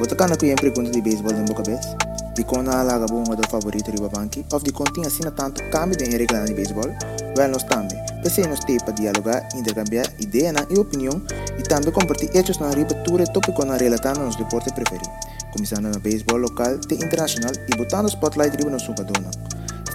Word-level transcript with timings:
Bota 0.00 0.16
kana 0.16 0.32
ku 0.32 0.48
yung 0.48 0.56
pergunta 0.56 0.88
de 0.88 1.04
beisebol 1.04 1.36
din 1.36 1.44
boca 1.44 1.60
vez? 1.60 1.84
Di 2.32 2.40
ko 2.40 2.64
na 2.64 2.80
alaga 2.80 3.04
buong 3.04 3.36
do 3.36 3.44
favorito 3.52 3.92
riba 3.92 4.08
banki, 4.08 4.40
of 4.56 4.64
di 4.64 4.72
konting 4.72 5.04
asina 5.04 5.28
tanto 5.28 5.60
kami 5.68 5.92
din 5.92 6.16
regla 6.16 6.40
ni 6.48 6.56
beisebol? 6.56 6.88
Well, 7.36 7.52
nos 7.52 7.68
tambe. 7.68 7.92
Pese 8.24 8.48
nos 8.48 8.64
te 8.64 8.80
para 8.80 8.96
dialogar, 8.96 9.44
intercambiar 9.52 10.08
ideia 10.24 10.56
na 10.56 10.64
e 10.72 10.80
opinião 10.80 11.20
e 11.52 11.62
também 11.68 11.92
compartilhar 11.92 12.32
hechos 12.32 12.56
na 12.56 12.72
ribatura 12.72 13.28
tópico 13.28 13.60
na 13.60 13.76
relatando 13.76 14.24
nos 14.24 14.40
deporte 14.40 14.72
preferido. 14.72 15.12
Começando 15.52 15.92
no 15.92 16.00
beisebol 16.00 16.40
local 16.40 16.80
e 16.80 16.94
internacional 16.96 17.52
e 17.52 17.76
botando 17.76 18.08
spotlight 18.08 18.56
riba 18.56 18.72
no 18.72 18.80
sucadona. 18.80 19.28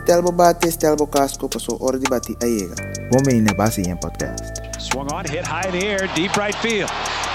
Stelbo 0.06 0.32
bate, 0.32 0.69
Stelbo 0.69 1.07
casco, 1.07 1.50
passou 1.50 1.82
hora 1.82 1.97
de 1.97 2.06
bater 2.06 2.37
a 2.43 2.46
ega. 2.46 2.75
Bom 3.10 3.25
na 3.42 3.54
base 3.56 3.82
em 3.82 3.97
podcast. 3.97 4.54
Swung 4.78 5.10
on, 5.11 5.25
hit 5.25 5.42
high 5.42 5.65
in 5.65 5.79
the 5.79 5.83
air, 5.83 6.07
deep 6.14 6.37
right 6.37 6.56
field. 6.61 6.92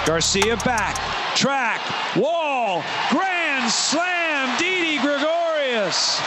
Garcia 0.06 0.56
back, 0.64 0.94
track, 1.34 1.80
wall, 2.16 2.82
grand 3.10 3.70
slam, 3.70 4.56
Didi 4.58 4.98
Gregorius. 4.98 6.20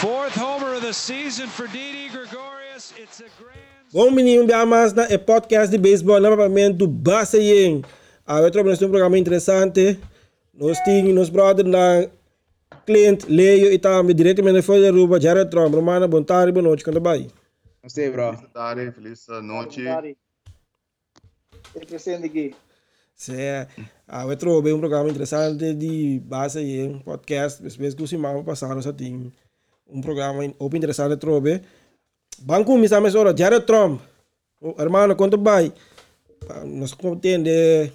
Fourth 0.00 0.34
homer 0.34 0.74
of 0.74 0.82
the 0.82 0.92
season 0.92 1.48
for 1.48 1.66
Didi 1.66 2.08
Gregorius. 2.08 2.92
It's 2.98 3.20
a 3.20 3.30
grand. 3.40 3.66
Bom 3.92 4.10
menino, 4.10 4.46
mais 4.66 4.92
na 4.92 5.04
é 5.04 5.16
podcast 5.16 5.70
de 5.70 5.78
beisebol, 5.78 6.20
novamente 6.20 6.76
do 6.76 6.88
Basayen. 6.88 7.82
A 8.26 8.40
outro 8.40 8.64
nós 8.64 8.82
um 8.82 8.90
programa 8.90 9.16
interessante. 9.16 9.98
Nós 10.52 10.80
temos 10.80 11.14
nos 11.14 11.30
brother 11.30 11.64
na 11.64 12.08
Clint, 12.84 13.24
Leio 13.28 13.72
e 13.72 13.78
também 13.78 14.14
diretamente 14.14 14.62
foi 14.62 14.80
de 14.80 14.90
Ruba, 14.90 15.20
Jared 15.20 15.50
Trump. 15.50 15.74
Romana, 15.74 16.08
bom 16.08 16.22
tarde, 16.22 16.52
boa 16.52 16.62
noite, 16.62 16.82
quando 16.82 17.00
vai? 17.00 17.28
Você, 17.82 18.10
bro. 18.10 18.34
Feliz 18.34 18.52
tarde, 18.52 18.92
feliz 18.92 19.26
noite. 19.42 19.84
Presente 21.88 22.26
aqui. 22.26 22.54
Sim, 23.14 23.66
a 24.06 24.24
outro 24.24 24.62
bem 24.62 24.72
um 24.72 24.78
programa 24.78 25.10
interessante 25.10 25.74
de 25.74 26.20
base 26.20 26.60
e 26.60 26.82
um 26.86 27.00
podcast, 27.00 27.60
vezes 27.62 27.94
que 27.94 28.02
o 28.02 28.06
Simão 28.06 28.44
passaram 28.44 28.80
só 28.80 28.92
tem 28.92 29.32
um 29.86 30.00
programa 30.00 30.44
open 30.58 30.78
interessante 30.78 31.16
trobe. 31.16 31.60
Banco 32.38 32.76
me 32.78 32.88
chama 32.88 33.08
agora 33.08 33.36
Jared 33.36 33.66
Trump. 33.66 34.00
O 34.60 34.80
hermano, 34.80 35.16
quanto 35.16 35.36
vai? 35.42 35.72
Nós 36.64 36.94
contende 36.94 37.92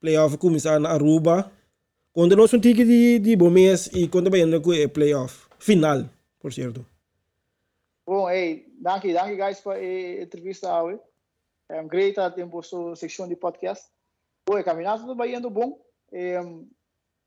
playoff 0.00 0.36
começar 0.38 0.78
na 0.78 0.90
Aruba. 0.90 1.50
Quando 2.12 2.36
nós 2.36 2.52
um 2.52 2.60
tique 2.60 2.84
de, 2.84 3.18
de 3.18 3.36
bom 3.36 3.50
mês 3.50 3.88
e 3.92 4.08
quando 4.08 4.30
vai 4.30 4.44
no 4.44 4.60
playoff 4.88 5.46
final, 5.58 6.04
por 6.38 6.52
certo. 6.52 6.84
Bom, 8.06 8.28
hey, 8.28 8.66
danke, 8.80 9.12
danke 9.12 9.36
guys 9.36 9.60
voor 9.60 9.76
a 9.76 10.22
entrevista 10.22 10.82
hoje. 10.82 11.00
É 11.68 11.80
um 11.80 11.86
great 11.86 12.18
a 12.18 12.30
tempo 12.30 12.62
sua 12.62 12.96
seção 12.96 13.28
de 13.28 13.36
podcast. 13.36 13.84
O 14.48 14.64
campeonato 14.64 15.10
está 15.10 15.26
indo 15.26 15.50
bom. 15.50 15.80
Um, 16.12 16.68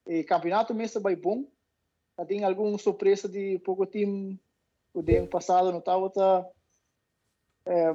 e 0.08 0.24
campeonato 0.24 0.74
mesmo 0.74 1.02
vai 1.02 1.16
bom. 1.16 1.46
Tem 2.28 2.44
alguma 2.44 2.78
surpresa 2.78 3.28
de 3.28 3.60
pouco 3.60 3.86
time 3.86 4.40
o 4.94 5.00
ano 5.00 5.28
passado 5.28 5.72
não 5.72 5.80
estava 5.80 6.10
tá 6.10 6.48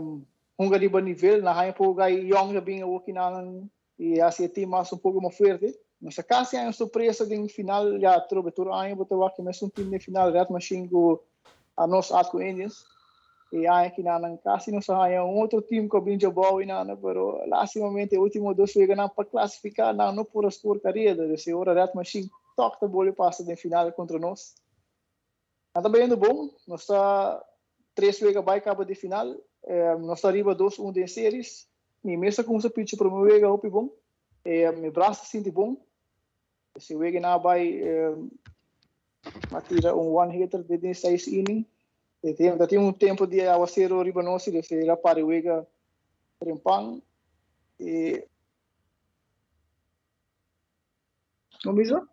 um, 0.00 0.25
um 0.58 0.70
de 0.70 0.88
nível 1.00 1.42
na 1.42 1.52
rainha 1.52 1.72
pouco 1.72 2.00
aí 2.00 2.28
young 2.28 2.52
já 2.52 2.60
bem 2.60 2.83
o 2.83 3.00
não 3.06 3.70
e 3.98 4.20
assim 4.20 4.48
time 4.48 4.66
mais 4.66 4.92
um 4.92 4.98
pouco 4.98 5.20
mais 5.20 5.36
forte. 5.36 5.78
Mas 6.00 6.16
caso 6.16 6.56
é 6.56 6.62
uma 6.62 6.72
surpresa 6.72 7.27
de 7.27 7.38
um 7.38 7.48
final 7.48 7.98
já 8.00 8.20
trouxe 8.20 8.53
todo 8.53 8.72
ano 8.72 8.97
botou 8.97 9.25
aqui 9.25 9.42
mas 9.42 9.62
um 9.62 9.69
time 9.69 9.97
de 9.97 10.05
final 10.05 10.32
red 10.32 10.47
machine 10.50 10.88
com 10.88 11.20
a 11.77 11.86
nós 11.86 12.10
Atco 12.10 12.42
Indians. 12.42 12.84
E 13.50 13.66
aí 13.66 13.91
que 13.91 14.02
na 14.02 14.36
casi 14.38 14.70
não 14.70 14.82
sai 14.82 15.18
um 15.20 15.38
outro 15.38 15.62
time 15.62 15.88
vinha 16.04 16.30
bom 16.30 16.60
e 16.60 16.66
nada, 16.66 16.94
pero 16.96 17.42
lastimamente 17.46 18.16
o 18.18 18.22
último 18.22 18.54
dois 18.54 18.74
vezes 18.74 18.94
não 18.94 19.08
para 19.08 19.24
classificar 19.24 19.94
não 19.94 20.12
não 20.12 20.24
por 20.24 20.44
as 20.44 20.58
porcaria 20.58 21.14
desse 21.14 21.54
hora 21.54 21.72
red 21.72 21.92
machine 21.94 22.30
toca 22.54 22.84
a 22.84 22.88
bola 22.88 23.08
e 23.08 23.12
passa 23.12 23.42
de 23.42 23.56
final 23.56 23.91
contra 23.92 24.19
nós. 24.19 24.54
Mas 25.75 25.82
também 25.82 26.04
indo 26.04 26.16
bom, 26.16 26.50
nós 26.66 26.82
está 26.82 27.42
três 27.94 28.19
vezes 28.20 28.44
vai 28.44 28.60
cabo 28.60 28.84
de 28.84 28.94
final, 28.94 29.34
é, 29.65 29.97
nós 29.97 30.19
está 30.19 30.28
arriba 30.28 30.54
dois 30.54 30.78
um 30.78 30.92
de 30.92 31.06
séries, 31.09 31.69
e 32.04 32.16
mesmo 32.16 32.44
com 32.44 32.59
esse 32.59 32.69
pitch 32.69 32.97
para 32.97 33.09
meu 33.09 33.22
vega 33.22 33.50
hope 33.50 33.70
bom, 33.70 33.88
é, 34.44 34.70
meu 34.72 34.92
braço 34.92 35.25
sente 35.25 35.50
bom, 35.50 35.76
esse 36.76 36.97
vega 36.97 37.19
na 37.19 37.38
vai 37.38 37.80
é, 37.80 38.15
matira 39.50 39.97
um 39.97 40.16
one 40.16 40.36
hitter 40.36 40.62
de 40.62 40.76
16 40.78 41.28
inning, 41.28 41.60
e 41.60 41.78
tem, 42.22 42.58
tem 42.66 42.78
um 42.78 42.92
tempo 42.92 43.26
de 43.26 43.46
aguaceiro 43.46 44.02
nós, 44.22 44.44
de 44.44 44.62
ser 44.62 44.96
para 44.96 45.24
o 45.24 45.28
vega 45.28 45.66
trempang, 46.38 47.02
e 47.80 48.26
como 51.62 51.80
isso? 51.80 52.08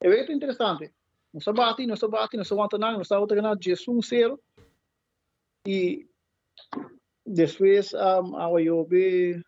É 0.00 0.08
muito 0.08 0.32
interessante. 0.32 0.92
Não 1.32 1.40
se 1.40 1.52
bate, 1.52 1.86
não 1.86 1.96
se 1.96 2.08
bate, 2.08 2.36
não 2.36 2.44
se 2.44 2.54
aguenta 2.54 2.78
nada, 2.78 2.96
não 2.96 3.04
se 3.04 3.14
aguenta 3.14 3.34
nada, 3.42 3.60
Jesus 3.60 3.88
um 3.88 4.02
zero. 4.02 4.40
E 5.66 6.08
depois 7.24 7.92
um, 7.92 8.36
a 8.36 8.48
Wayobi, 8.48 9.42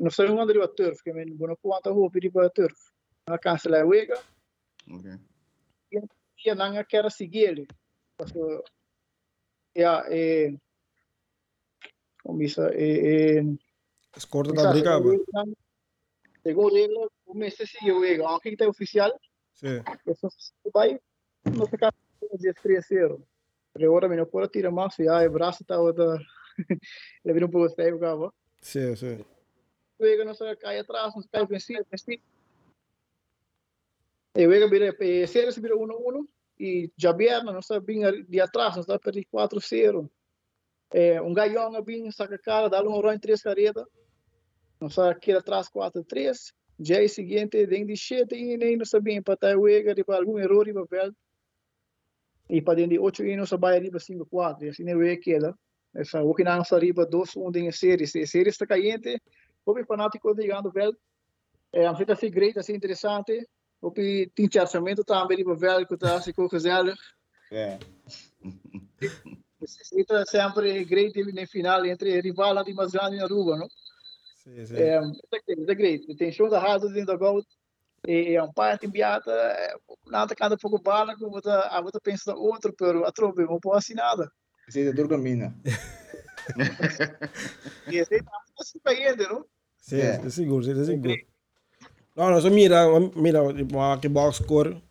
não 0.00 0.10
sei 0.10 0.28
onde 0.28 0.52
ele 0.52 0.58
vai 0.58 0.68
turf, 0.68 1.02
que 1.02 1.12
men 1.12 1.26
não 1.26 1.56
conta 1.56 1.92
o 1.92 2.10
ele 2.14 2.30
vai 2.30 2.50
turf. 2.50 2.76
A 3.26 3.38
cancelar 3.38 3.86
o 3.86 3.94
ega. 3.94 4.18
Ok. 4.90 5.10
E 6.44 6.50
a 6.50 6.54
não 6.54 6.84
quer 6.84 7.10
seguir 7.10 7.50
ele. 7.50 7.68
Porque 8.18 8.62
ja, 9.76 10.04
é 10.08 10.52
como 12.22 12.42
isso 12.42 12.60
é 12.62 13.40
Score 14.18 14.52
da 14.52 14.72
briga, 14.72 15.00
ba? 15.00 15.44
Segundo 16.42 16.76
ele, 16.76 17.08
o 17.24 17.34
mês 17.34 17.54
se 17.54 17.88
eu 17.88 18.04
ega, 18.04 18.28
aqui 18.36 18.50
está 18.50 18.68
oficial. 18.68 19.18
Sim. 19.54 19.82
Eso 20.06 20.28
vai 20.72 21.00
no 21.44 21.66
ficar 21.66 21.94
de 22.38 22.48
escrever. 22.48 23.16
Pero 23.72 23.86
agora 23.96 24.14
não 24.14 24.26
pode 24.26 24.52
tirar 24.52 24.70
mais, 24.70 24.94
já 24.96 25.26
o 25.26 25.30
braço 25.30 25.62
está 25.62 25.80
outra. 25.80 26.18
Ele 27.24 27.34
vira 27.34 27.46
um 27.46 27.50
pouco 27.50 27.74
feio, 27.74 27.98
cara. 28.00 28.32
Sim, 28.60 28.96
sim. 28.96 29.24
Pega, 29.96 30.24
não 30.24 30.34
sei, 30.34 30.56
cai 30.56 30.78
atrás, 30.80 31.14
não 31.14 31.22
cai 31.22 31.46
para 31.46 31.60
cima, 31.60 31.84
para 31.84 31.98
cima. 31.98 32.22
E 34.34 34.46
o 34.46 34.68
vira, 34.68 34.96
e 35.00 35.26
sério, 35.26 35.52
se 35.52 35.60
vira 35.60 35.76
1-1 35.76 36.26
e 36.58 36.90
já 36.96 37.12
vierna, 37.12 37.52
não 37.52 37.62
sei, 37.62 37.80
bem 37.80 38.02
de 38.28 38.40
atrás, 38.40 38.74
não 38.74 38.80
está 38.82 38.98
perdi 38.98 39.26
4-0. 39.32 40.08
É, 40.90 41.20
um 41.20 41.34
gaião, 41.34 41.82
bem, 41.82 42.10
saca 42.10 42.38
cara, 42.38 42.68
dá 42.68 42.82
um 42.82 43.00
run 43.00 43.18
três 43.18 43.42
careta. 43.42 43.86
Não 44.80 44.88
sei, 44.88 45.04
aqui 45.04 45.32
atrás 45.32 45.68
4-3. 45.68 46.52
Já 46.80 47.02
é 47.02 47.08
seguinte, 47.08 47.66
tem 47.66 47.84
de 47.84 47.96
sete 47.96 48.36
e 48.36 48.56
nem 48.56 48.76
não 48.76 48.84
sabia 48.84 49.14
empatar 49.14 49.56
o 49.56 49.68
Ega, 49.68 49.94
tipo, 49.94 50.12
algum 50.12 50.38
erro 50.38 50.68
e 50.68 50.72
papel. 50.72 51.12
E 52.48 52.62
para 52.62 52.76
dentro 52.76 52.90
de 52.90 52.98
oito 52.98 53.24
e 53.24 53.36
não 53.36 53.44
sabia 53.44 53.70
arriba 53.70 53.98
5-4, 53.98 54.62
e 54.62 54.68
assim 54.68 54.84
não 54.84 55.02
é 55.02 55.18
ela. 55.26 55.54
Essa, 55.94 56.22
o 56.22 56.34
que 56.34 56.44
não 56.44 56.62
está 56.62 56.76
arriba 56.76 57.06
2-1 57.06 57.56
em 57.56 57.72
série, 57.72 58.06
se 58.06 58.20
a 58.20 58.26
série 58.26 58.50
está 58.50 58.66
caindo, 58.66 59.18
o 59.66 59.84
fanático 59.84 60.34
de 60.34 60.46
ganhando 60.46 60.70
vel, 60.70 60.92
é, 61.72 61.86
a 61.86 61.92
gente 61.94 62.12
assim 62.12 62.30
great, 62.30 62.58
assim 62.58 62.74
interessante, 62.74 63.46
o 63.80 63.90
que 63.90 64.30
tem 64.34 64.48
charchamento 64.50 65.04
também 65.04 65.36
arriba 65.36 65.54
vel, 65.54 65.86
que 65.86 65.94
está 65.94 66.16
assim 66.16 66.32
com 66.32 66.48
o 66.50 66.58
Zelo. 66.58 66.92
É. 67.50 67.78
Necessita 69.60 70.24
sempre 70.26 70.84
great 70.84 71.32
na 71.32 71.46
final 71.46 71.84
entre 71.84 72.20
rival 72.20 72.56
e 72.66 72.74
mais 72.74 72.92
grande 72.92 73.16
na 73.16 73.26
rua, 73.26 73.56
não? 73.56 73.68
Sim, 74.36 74.66
sim. 74.66 74.76
É, 74.76 75.00
é 75.68 75.74
great. 75.74 76.16
Tem 76.16 76.32
show 76.32 76.48
da 76.48 76.58
rasa 76.58 76.88
dentro 76.88 77.06
da 77.06 77.16
gol. 77.16 77.42
E 78.06 78.36
é 78.36 78.42
um 78.42 78.52
parte 78.52 78.86
enviada, 78.86 79.32
nada 80.06 80.34
cada 80.34 80.56
pouco 80.56 80.80
bala, 80.80 81.16
como 81.16 81.34
outra, 81.34 81.66
a 81.66 81.80
outra 81.80 82.00
pensa 82.00 82.32
outro, 82.34 82.72
pero 82.72 83.04
a 83.04 83.10
tropa 83.10 83.42
não 83.42 83.58
pode 83.58 83.78
assim 83.78 83.94
nada. 83.94 84.30
Esse 84.68 84.86
é 84.86 84.92
Durga 84.92 85.18
Mina. 85.18 85.52
E 87.90 87.96
esse 87.96 88.22
tá 88.22 88.30
assim 88.60 88.78
caindo, 88.78 89.28
não? 89.28 89.44
Sim, 89.78 90.00
É. 90.00 90.24
é 90.24 90.30
seguro, 90.30 90.62
sim, 90.62 90.80
é 90.80 90.84
seguro. 90.84 91.14
Não, 92.18 92.32
não, 92.32 92.40
só 92.40 92.50
mira, 92.50 92.84
mira, 93.14 93.40
que 94.02 94.08
box 94.08 94.38
score, 94.38 94.82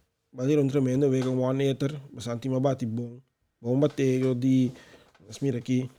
ser 0.46 0.60
um 0.60 0.68
tremendo, 0.70 1.10
vega 1.10 1.30
um 1.30 1.42
one 1.42 1.62
hitter, 1.62 1.94
bastante 2.14 2.48
uma 2.48 2.58
bate 2.58 2.86
bom. 2.86 3.20
Bom 3.62 3.78
bater, 3.78 4.34
de, 4.34 4.72
mas 5.26 5.38
mira 5.40 5.58
aqui, 5.58 5.92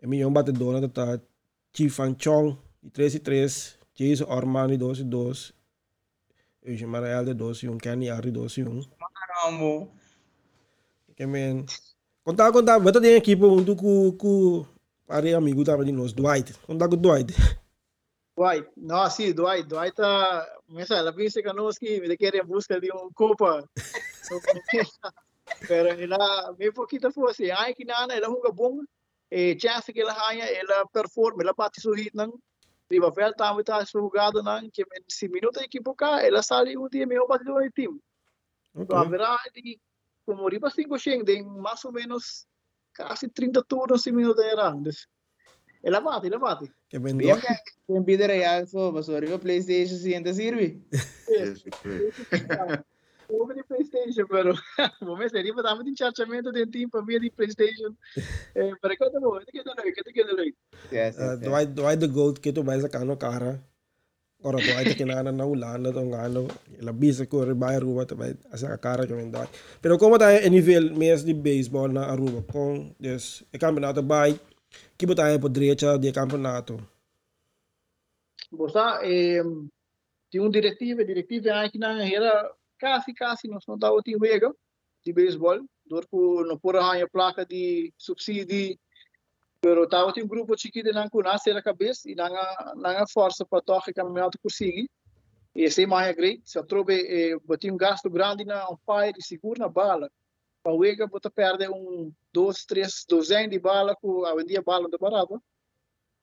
é 0.00 0.06
melhor 0.08 0.26
um 0.26 0.32
batedor, 0.32 0.80
né, 0.80 0.88
tá, 0.88 1.20
Chi 1.72 1.88
Fan 1.88 2.16
Chong, 2.18 2.58
de 2.82 2.90
3 2.90 3.14
e 3.14 3.18
3, 3.20 3.78
Jason 3.94 4.24
Ormani, 4.24 4.76
2 4.76 4.98
e 4.98 5.04
2, 5.04 5.52
Eugene 6.64 6.90
Marael, 6.90 7.24
de 7.24 7.34
2 7.34 7.58
e 7.58 7.68
1, 7.68 7.78
Kenny 7.78 8.10
Ari, 8.10 8.32
2 8.32 8.52
e 8.52 8.64
1. 8.64 8.82
Amo. 9.46 9.92
Que 11.14 11.24
men. 11.24 11.64
Contar, 12.24 12.50
contar, 12.50 12.80
bata 12.80 13.00
tem 13.00 13.14
equipe 13.14 13.42
junto 13.42 13.76
com, 13.76 14.10
com, 14.18 14.66
pare 15.06 15.34
amigo 15.34 15.62
tava 15.62 15.84
de 15.84 15.92
nós, 15.92 16.12
Dwight. 16.12 16.52
Contar 16.66 16.88
com 16.88 16.94
o 16.94 16.98
Dwight. 16.98 17.32
Dwight, 18.36 18.68
não, 18.76 19.10
sim, 19.10 19.32
Dwight, 19.32 19.68
Dwight 19.68 19.94
tá, 19.94 20.56
pensa, 20.66 20.94
ela 20.94 21.12
pensa 21.12 21.42
que 21.42 21.52
nós 21.52 21.76
que 21.76 21.86
ele 21.86 22.16
quer 22.16 22.34
em 22.34 22.44
busca 22.44 22.80
de 22.80 22.90
um 22.92 23.10
copa. 23.14 23.68
Pero 25.68 25.88
ela, 25.88 26.54
meio 26.58 26.72
pouquinho 26.72 27.12
foi 27.12 27.30
assim, 27.30 27.50
ai 27.50 27.74
que 27.74 27.84
nada, 27.84 28.14
ela 28.14 28.28
joga 28.28 28.50
bom, 28.50 28.80
e 29.30 29.58
chance 29.60 29.92
que 29.92 30.00
ela 30.00 30.14
ganha, 30.14 30.44
ela 30.44 30.86
performa, 30.86 31.42
ela 31.42 31.52
bate 31.52 31.80
seu 31.80 31.92
hit 31.92 32.14
não, 32.14 32.32
Ribavel 32.90 33.34
também 33.34 33.60
está 33.60 33.82
jogado 33.84 34.42
na 34.42 34.60
que 34.70 34.84
se 35.08 35.28
minuto 35.28 35.58
cá, 35.96 36.22
ela 36.22 36.42
sai 36.42 36.76
um 36.76 36.88
dia 36.88 37.06
melhor 37.06 37.26
para 37.26 37.42
o 37.42 37.70
time. 37.70 37.98
Então, 38.74 38.98
haverá 38.98 39.36
de 39.54 39.78
como 40.24 40.48
riba 40.48 40.70
5 40.70 40.98
Shen, 40.98 41.24
tem 41.24 41.42
mais 41.42 41.84
ou 41.84 41.92
menos 41.92 42.46
quase 42.94 43.28
30 43.28 43.62
turnos 43.64 44.06
em 44.06 44.12
minuto 44.12 44.40
era. 44.40 44.68
Ela 44.68 44.90
bate, 46.00 46.26
ela 46.26 46.38
bate. 46.38 46.70
Que 46.88 46.98
bem 46.98 47.16
Bien 47.16 47.36
que 47.38 47.92
en 47.92 48.04
vida 48.04 48.26
real 48.26 48.66
so, 48.66 48.92
mas 48.92 49.08
arriba 49.08 49.38
PlayStation 49.38 49.96
siente 49.96 50.32
sirve. 50.34 50.80
Over 53.28 53.56
de 53.56 53.64
PlayStation, 53.64 54.26
pero 54.28 54.52
momento 55.00 55.36
riba 55.36 55.62
estava 55.62 55.82
de 55.82 55.90
encharchamento 55.90 56.52
de 56.52 56.66
time 56.66 56.88
para 56.88 57.02
via 57.02 57.18
de 57.18 57.30
PlayStation. 57.30 57.96
Eh, 58.54 58.74
para 58.80 58.94
que 58.94 59.04
que 59.04 59.64
tá 59.64 59.74
legal, 59.82 60.04
que 60.04 60.22
legal. 60.22 60.46
Yes, 60.90 61.16
Uh, 61.16 61.32
yes, 61.32 61.40
do 61.40 61.56
I 61.56 61.64
do 61.64 61.88
I 61.88 61.96
the 61.96 62.08
goat 62.08 62.40
que 62.40 62.52
tu 62.52 62.62
vais 62.62 62.84
a 62.84 62.88
cano 62.88 63.16
cara. 63.16 63.58
Ora 64.44 64.58
do 64.58 64.80
I 64.80 64.94
que 64.94 65.04
nana 65.06 65.32
na 65.32 65.46
ulana 65.46 65.92
to 65.92 66.02
ngano. 66.02 66.48
La 66.80 66.92
bisa 66.92 67.26
ko 67.26 67.44
riba 67.44 67.72
Aruba 67.72 68.04
to 68.04 68.16
vai 68.16 68.36
asa 68.52 68.76
cara 68.76 69.06
que 69.06 69.14
vendai. 69.14 69.48
Pero 69.80 69.96
como 69.98 70.18
tá 70.18 70.34
em 70.34 70.50
nível 70.50 70.94
mês 70.94 71.24
de 71.24 71.32
baseball 71.32 71.88
na 71.88 72.12
Aruba 72.12 72.42
com 72.52 72.94
des 73.00 73.42
o 73.54 73.58
campeonato 73.58 74.02
vai 74.02 74.38
que 75.06 75.38
por 75.38 75.50
direita 75.50 75.98
de 75.98 76.12
campeonato. 76.12 76.78
Bosa, 78.50 79.00
eh, 79.02 79.42
tinha 80.30 80.42
um 80.42 80.50
diretivo, 80.50 81.04
diretivo 81.04 81.50
aqui 81.50 81.78
na 81.78 82.06
era 82.06 82.50
quase, 82.78 83.12
quase 83.14 83.48
nós 83.48 83.64
não 83.66 83.76
dava 83.76 84.00
time 84.02 84.40
jogo 84.40 84.56
de 85.04 85.12
beisebol, 85.12 85.60
dor 85.84 86.06
por 86.08 86.46
não 86.46 86.56
por 86.56 86.76
a 86.76 87.08
placa 87.10 87.44
de 87.44 87.92
subsídio, 87.98 88.78
pero 89.60 89.88
tava 89.88 90.12
tinha 90.12 90.24
um 90.24 90.28
grupo 90.28 90.56
chiquito 90.56 90.90
kuna 91.10 91.36
ser 91.38 91.56
a 91.56 91.62
cabeça 91.62 92.08
e 92.08 92.14
nanga 92.14 92.74
nanga 92.76 93.04
força 93.08 93.44
para 93.44 93.62
tocar 93.62 93.92
campeonato 93.92 94.38
conseguir. 94.40 94.88
E 95.54 95.64
esse 95.64 95.84
mais 95.84 96.08
é 96.08 96.14
great, 96.14 96.42
se 96.44 96.62
trobe 96.62 96.94
eh, 96.94 97.36
um 97.70 97.76
gasto 97.76 98.08
grande 98.08 98.44
na 98.44 98.68
umpire 98.70 99.12
de 99.14 99.22
seguro 99.26 99.58
na 99.58 99.68
bala. 99.68 100.08
Para 100.62 100.72
o 100.72 100.84
Ega, 100.84 101.06
bota 101.06 101.30
perde 101.30 101.68
um, 101.68 102.12
dois, 102.32 102.64
três, 102.64 103.04
dozen 103.08 103.48
de 103.48 103.58
bala, 103.58 103.96
com 103.96 104.24
a 104.24 104.34
vendia 104.34 104.62
bala 104.62 104.88
de 104.88 104.96
barato. 104.96 105.42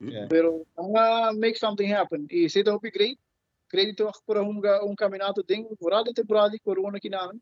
Yeah. 0.01 0.29
Pero 0.29 0.65
nga 0.77 1.33
make 1.33 1.59
something 1.59 1.91
happen. 1.91 2.25
E 2.29 2.49
se 2.49 2.61
hope 2.61 2.89
great. 2.89 3.19
Crédito 3.67 4.09
para 4.25 4.41
um 4.41 4.61
um 4.83 4.95
campeonato 4.95 5.43
dentro 5.43 5.69
temporada 5.69 6.05
de 6.05 6.13
temporada 6.13 6.51
de 6.51 6.59
corona 6.59 6.99
que 6.99 7.09
não. 7.09 7.39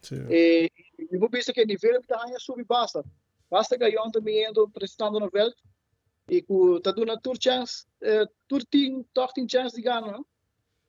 Sim. 0.00 0.26
E 0.30 0.70
eu 1.10 1.28
pensar 1.28 1.52
que 1.52 1.66
nível 1.66 2.00
da 2.08 2.24
ganha 2.24 2.38
sub 2.38 2.62
basta. 2.64 3.04
Basta 3.50 3.76
eu 3.76 4.10
também 4.12 4.46
ando 4.46 4.70
prestando 4.70 5.18
no 5.18 5.28
veld. 5.28 5.54
E 6.28 6.40
que 6.40 6.80
tá 6.82 6.92
dando 6.92 7.20
tour 7.20 7.36
chance, 7.42 7.84
tour 8.46 8.64
team, 8.64 9.04
team 9.34 9.46
chance 9.48 9.74
de 9.74 9.82
ganhar. 9.82 10.20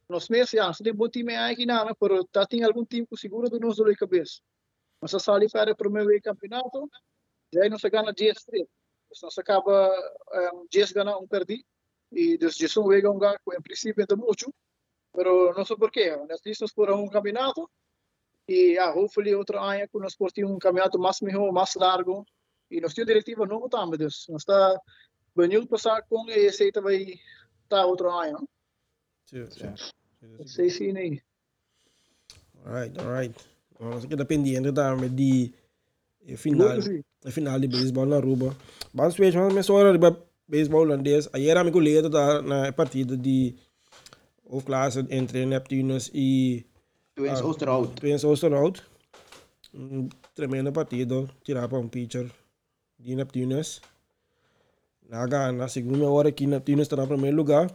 Nos 0.08 0.30
meses 0.30 0.52
já, 0.52 0.72
se 0.72 0.84
tem 0.84 0.94
bom 0.94 1.10
time 1.10 1.36
aí 1.36 1.56
que 1.56 1.66
não, 1.66 1.96
pero 1.96 2.24
tá 2.26 2.46
tem 2.46 2.64
algum 2.64 2.86
time 2.86 3.08
que 3.08 3.18
segura 3.18 3.50
do 3.50 3.60
nosso 3.60 3.84
cabeça. 3.96 4.40
Mas 5.02 5.14
a 5.16 5.20
sali 5.20 5.50
para 5.50 5.72
o 5.72 5.76
primeiro 5.76 6.22
campeonato, 6.22 6.90
já 7.54 7.68
não 7.68 7.80
se 7.80 7.90
ganha 7.90 8.14
dias 8.14 8.38
straight. 8.38 8.70
Então 9.12 9.30
se 9.30 9.42
acaba 9.42 9.90
um, 10.54 10.68
dias 10.70 10.92
ganhar 10.92 11.18
um 11.18 11.28
perdi. 11.28 11.66
E 12.12 12.38
desde 12.38 12.66
isso 12.66 12.86
vega 12.88 13.10
um 13.10 13.18
gato 13.18 13.42
em 13.54 13.62
princípio 13.62 14.06
é 14.10 14.16
muito, 14.16 14.54
pero 15.14 15.54
não 15.54 15.66
sei 15.66 15.78
porquê. 15.78 16.16
Nós 16.28 16.42
listos 16.46 16.74
por 16.74 16.92
um 16.92 17.08
campeonato 17.08 17.70
e 18.48 18.78
ah, 18.78 18.94
hopefully 18.94 19.34
outro 19.34 19.58
ano 19.58 19.88
que 19.88 19.98
nós 19.98 20.16
por 20.16 20.30
um 20.40 20.60
campeonato 20.60 21.00
mais 21.00 21.22
melhor, 21.22 21.52
mais 21.52 21.74
largo 21.76 22.26
e 22.70 22.82
nós 22.82 22.94
temos 22.94 23.08
diretiva 23.08 23.46
não 23.46 23.66
estamos, 23.66 23.98
dus 23.98 24.26
nós 24.30 24.42
está 24.42 24.80
benieuwd 25.36 25.68
passar 25.68 26.02
com 26.04 26.30
esse 26.30 26.72
vai 26.82 27.20
tá 27.70 27.86
outro 27.86 28.10
ano. 28.10 28.48
Sim, 29.26 29.50
sim. 29.50 30.46
Sei 30.46 30.70
sim 30.70 30.98
aí. 30.98 31.22
Alright, 32.66 33.00
alright. 33.00 33.51
Vamos 33.82 34.06
que 34.06 34.16
dependendo 34.16 34.72
da 34.72 34.94
de 34.94 35.52
final, 36.38 36.78
a 37.26 37.32
final 37.32 37.60
de 37.60 37.68
beisebol 37.68 38.06
na 38.06 38.18
Aruba. 38.18 38.56
Ver, 39.18 39.34
vamos 39.34 39.54
ver 39.56 39.64
só 39.64 39.92
de 39.92 40.16
beisebol 40.48 40.82
holandês. 40.82 41.28
Ayer 41.34 41.58
amigo 41.58 41.82
da 42.08 42.44
na 42.44 42.72
partida 42.72 43.18
de 43.18 43.56
hoofdklasse 44.46 45.04
entre 45.10 45.48
Neptunus 45.48 46.12
e 46.14 46.64
Twins 47.16 47.40
Ah. 47.42 47.46
Oosterhout. 47.46 48.00
Twins 48.00 48.24
Oosterhout. 48.24 48.84
Um 49.74 50.10
tremendo 50.36 50.72
partido, 50.72 51.28
tirar 51.44 51.68
para 51.68 51.80
um 51.80 51.88
pitcher 51.88 52.30
de 53.00 53.16
Neptunus. 53.16 53.82
Na 55.10 55.26
gana, 55.26 55.68
segundo 55.68 56.06
hora 56.06 56.32
que 56.32 56.46
Neptunus 56.46 56.84
está 56.84 56.98
no 56.98 57.08
primeiro 57.08 57.36
lugar. 57.36 57.68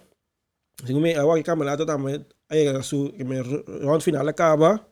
Segundo 0.87 1.07
agora 1.19 1.41
que 1.41 1.45
campeonato 1.45 1.85
também, 1.85 2.25
aí 2.49 2.69
a 2.69 2.81
su, 2.83 3.13
que 3.13 3.25
me 3.25 3.41
round 3.83 4.05
final 4.05 4.29
acaba. 4.29 4.87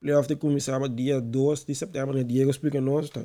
Playoff 0.00 0.28
de 0.28 0.36
começava 0.36 0.88
dia 0.88 1.20
2 1.20 1.64
de 1.64 1.74
setembro, 1.74 2.16
né? 2.16 2.22
Diego 2.22 2.50
explica 2.50 2.80
nós, 2.80 3.10
tá? 3.10 3.22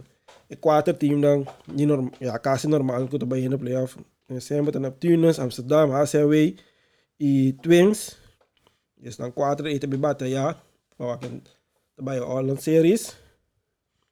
E 0.49 0.55
quatro 0.55 0.93
times 0.93 1.21
dan, 1.21 1.45
de 1.67 1.85
norm, 1.85 2.09
ja, 2.19 2.37
quase 2.39 2.67
normal 2.67 3.07
que 3.07 3.19
tu 3.19 3.25
vai 3.25 3.47
no 3.47 3.57
playoff. 3.57 3.97
Em 4.29 4.39
sempre 4.39 4.79
Neptunus, 4.79 5.39
Amsterdam, 5.39 5.91
ACW 5.91 6.55
e 7.19 7.53
Twins. 7.61 8.17
Dus 9.01 9.17
dan 9.17 9.31
quatro 9.33 9.67
ito 9.67 9.89
bibata 9.89 10.29
ya. 10.29 10.55
Bawa 10.95 11.17
kan 11.17 11.41
tabay 11.97 12.21
all 12.21 12.45
series. 12.61 13.17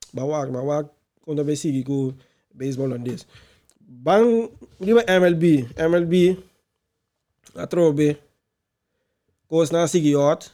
Bawa 0.09 0.49
bawa 0.49 0.89
kung 1.21 1.37
na 1.37 1.45
sige 1.53 1.85
ko 1.85 2.17
baseball 2.49 2.97
on 2.97 3.05
this. 3.05 3.29
Bang 3.79 4.49
di 4.81 4.91
ba 4.97 5.05
MLB, 5.05 5.69
MLB 5.77 6.41
atrobe 7.53 8.17
kos 9.45 9.69
na 9.69 9.85
sige 9.85 10.09
yot. 10.17 10.49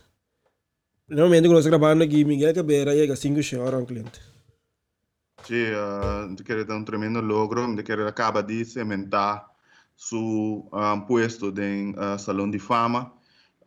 Normalmente 1.07 1.47
quando 1.47 1.61
sta 1.61 1.69
gravando 1.69 2.03
aqui 2.03 2.25
Miguel 2.25 2.53
Cabrera 2.53 2.93
e 2.93 3.09
a 3.09 3.15
5 3.15 3.41
short 3.43 3.73
ao 3.73 3.85
cliente. 3.85 4.19
Sì, 5.43 5.61
eh, 5.61 6.33
che 6.43 6.65
è 6.65 6.71
un 6.71 6.83
tremendo 6.83 7.21
logro, 7.21 7.71
che 7.75 7.93
acaba 7.93 8.41
di 8.41 8.65
cementar 8.65 9.47
su 9.93 10.67
um, 10.71 11.05
puesto 11.05 11.53
em 11.61 11.93
uh, 11.95 12.17
Salão 12.17 12.49
de 12.49 12.57
Fama. 12.57 13.13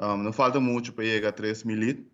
Um, 0.00 0.16
não 0.16 0.32
falta 0.32 0.58
muito 0.58 0.92
para 0.92 1.04
chegar 1.04 1.28
a 1.28 1.32
3 1.32 1.64
mil 1.64 2.04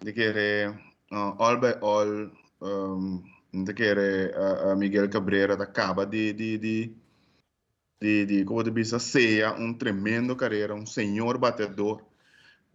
de 0.00 0.12
que 0.12 0.66
uh, 1.10 1.34
all 1.38 1.58
by 1.58 1.78
all 1.80 2.30
um, 2.60 3.22
de 3.52 3.72
que 3.72 3.92
uh, 3.92 4.72
uh, 4.72 4.76
Miguel 4.76 5.08
Cabrera 5.08 5.54
acaba 5.54 6.04
de 6.04 6.32
de 6.32 6.58
de 6.58 6.94
de, 8.00 8.26
de 8.26 8.44
como 8.44 8.62
de 8.62 8.70
bisa 8.70 8.98
ceia 8.98 9.52
um 9.54 9.72
tremendo 9.72 10.36
carreira, 10.36 10.74
um 10.74 10.84
senhor 10.84 11.38
batedor. 11.38 12.02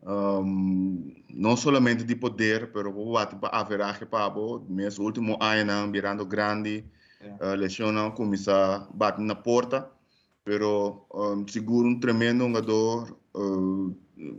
Um, 0.02 1.14
não 1.30 1.58
somente 1.58 2.04
de 2.04 2.16
poder, 2.16 2.72
pero 2.72 2.90
o 2.90 3.14
para 3.14 3.50
average 3.50 4.06
pabo, 4.06 4.66
mesmo 4.70 5.04
último 5.04 5.38
ano 5.42 5.92
virando 5.92 6.26
grande, 6.26 6.86
uh, 7.42 7.56
lesiona 7.56 8.10
começa 8.12 8.54
a 8.54 8.88
bater 8.94 9.22
na 9.22 9.36
porta, 9.36 9.90
pero 10.44 11.06
um, 11.14 11.46
seguro 11.48 11.88
um 11.88 12.00
tremendo 12.00 12.46
jogador, 12.46 13.18
uh, 13.36 13.96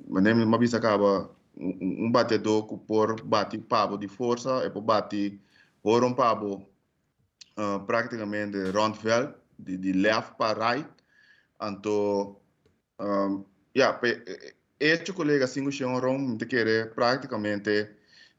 mas 0.09 0.59
vez 0.59 0.75
acaba. 0.75 1.31
Um, 1.57 2.07
um 2.07 2.11
batedor 2.11 2.67
que 2.67 2.77
por 2.87 3.23
bate 3.23 3.59
pabo 3.59 3.99
de 3.99 4.09
força 4.09 4.65
e 4.65 4.71
por 4.71 4.81
bate 4.81 5.39
por 5.83 6.03
um 6.03 6.15
pabo 6.15 6.67
uh, 7.59 7.81
praticamente 7.85 8.57
rondveld, 8.71 9.35
de, 9.59 9.77
de 9.77 9.93
left 9.93 10.37
para 10.39 10.73
right, 10.73 10.89
então 11.61 12.37
um, 12.99 13.45
yeah, 13.77 13.93
pe, 13.99 14.23
este 14.81 15.13
colega 15.13 15.47
cinco 15.47 15.71
chão 15.71 16.37
de 16.37 16.47
querer 16.47 16.95
praticamente 16.95 17.91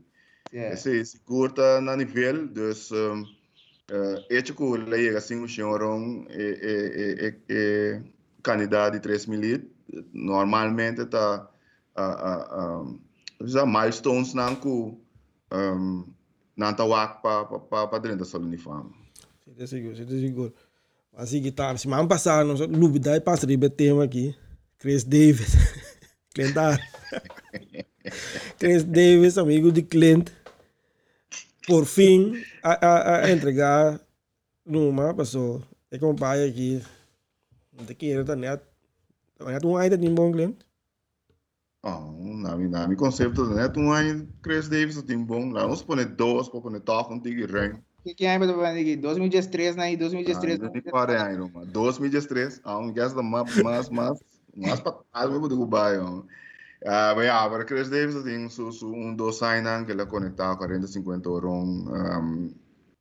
Ja. 0.53 0.73
Esse 0.73 1.05
se 1.05 1.19
curta 1.21 1.81
na 1.81 1.97
nível 1.97 2.47
dus 2.49 2.91
um, 2.93 3.23
uh, 3.23 4.25
é 4.31 4.43
tipo 4.43 4.77
lá 4.77 4.97
chega 4.97 5.19
assim 5.19 5.43
o 5.43 5.49
senhor 5.49 5.83
é 6.31 6.51
é 6.63 7.27
é 7.27 7.35
é 7.49 8.03
candidato 8.43 8.95
de 8.95 9.01
3 9.01 9.27
mil 9.27 9.63
normalmente 10.13 11.05
tá 11.07 11.51
a 11.95 12.05
a 12.05 12.35
a 12.61 12.87
já 13.45 13.67
milestones 13.67 14.35
não 14.35 14.55
com 14.57 14.99
um, 15.53 16.05
não 16.57 16.75
tá 16.75 16.85
wak 16.85 17.23
pa 17.23 17.45
pa 17.45 17.87
pa 17.87 17.99
dentro 17.99 18.19
da 18.19 18.25
salão 18.25 18.51
de 18.51 18.57
fama. 18.57 18.91
Você 19.47 19.63
é 19.63 19.67
seguro, 19.67 19.97
você 19.97 20.03
é 20.03 20.07
seguro. 20.07 20.55
Assim 21.15 21.43
que 21.43 21.51
tá, 21.51 21.77
se 21.77 21.89
ano 21.89 22.09
passado, 22.09 22.47
nós 22.47 22.61
novidade 22.69 23.25
passa 23.25 23.47
de 23.47 23.57
tema 23.71 24.05
aqui. 24.05 24.35
Chris 24.79 25.05
Davis. 25.05 25.55
Clint 26.35 26.57
ah. 26.57 26.79
Chris 28.59 28.85
Davis, 28.85 29.39
amigo 29.39 29.73
de 29.73 29.83
Clint. 29.83 30.31
Por 31.67 31.85
fim, 31.85 32.43
a, 32.63 32.73
a, 32.73 33.25
a 33.25 33.31
entregar 33.31 34.01
numa 34.65 35.13
pessoa. 35.15 35.63
É 35.91 35.99
como 35.99 36.17
pai 36.17 36.49
aqui. 36.49 36.83
Não 37.73 37.85
te 37.85 37.95
quero, 37.95 38.25
tá 38.25 38.37
net. 38.37 38.63
Tá 39.37 39.47
net 39.47 39.67
um 39.67 39.77
ainda 39.77 39.99
de 39.99 40.09
bom 40.09 40.33
Clint. 40.33 40.57
Oh, 41.83 42.35
na 42.35 42.57
mi 42.57 42.69
na 42.69 42.89
mi 42.89 42.97
conceito 42.97 43.45
né 43.55 43.69
tu 43.69 43.93
aí 43.93 44.27
Chris 44.43 44.69
Davis 44.69 45.01
tem 45.03 45.23
bom 45.23 45.53
lá 45.53 45.63
vamos 45.63 45.83
pôr 45.83 46.05
dois 46.05 46.49
para 46.49 46.61
pôr 46.61 46.81
toque 46.81 47.15
um 47.15 47.21
tigre 47.21 47.47
rank 47.47 47.79
Quem 48.17 48.29
é 48.29 48.39
que 48.39 48.97
2013 48.97 49.77
né? 49.77 49.97
2013. 49.97 50.65
Ah, 50.65 50.69
de 50.69 50.83
pare 50.83 51.17
aí, 51.17 51.37
Roma. 51.37 51.65
2013, 51.67 52.61
há 52.65 52.79
um 52.79 52.93
gás 52.93 53.13
da 53.13 53.23
mais, 53.23 53.63
mais, 53.63 53.89
mais, 53.89 54.19
mais 54.57 54.81
para 54.81 54.93
trás, 54.93 55.31
mesmo 55.31 55.49
do 55.49 55.57
Dubai, 55.57 55.97
Ah, 56.85 57.15
mas 57.17 57.29
ah, 57.29 57.49
para 57.49 57.65
Chris 57.65 57.89
Davis 57.89 58.23
tem 58.23 58.49
su, 58.49 58.71
su, 58.71 58.93
um 58.93 59.15
dos 59.15 59.39
sign 59.39 59.65
que 59.87 59.93
ele 59.93 60.05
conectado 60.07 60.59
40, 60.59 60.87
50 60.87 61.29
euros, 61.29 61.51
um, 61.53 62.55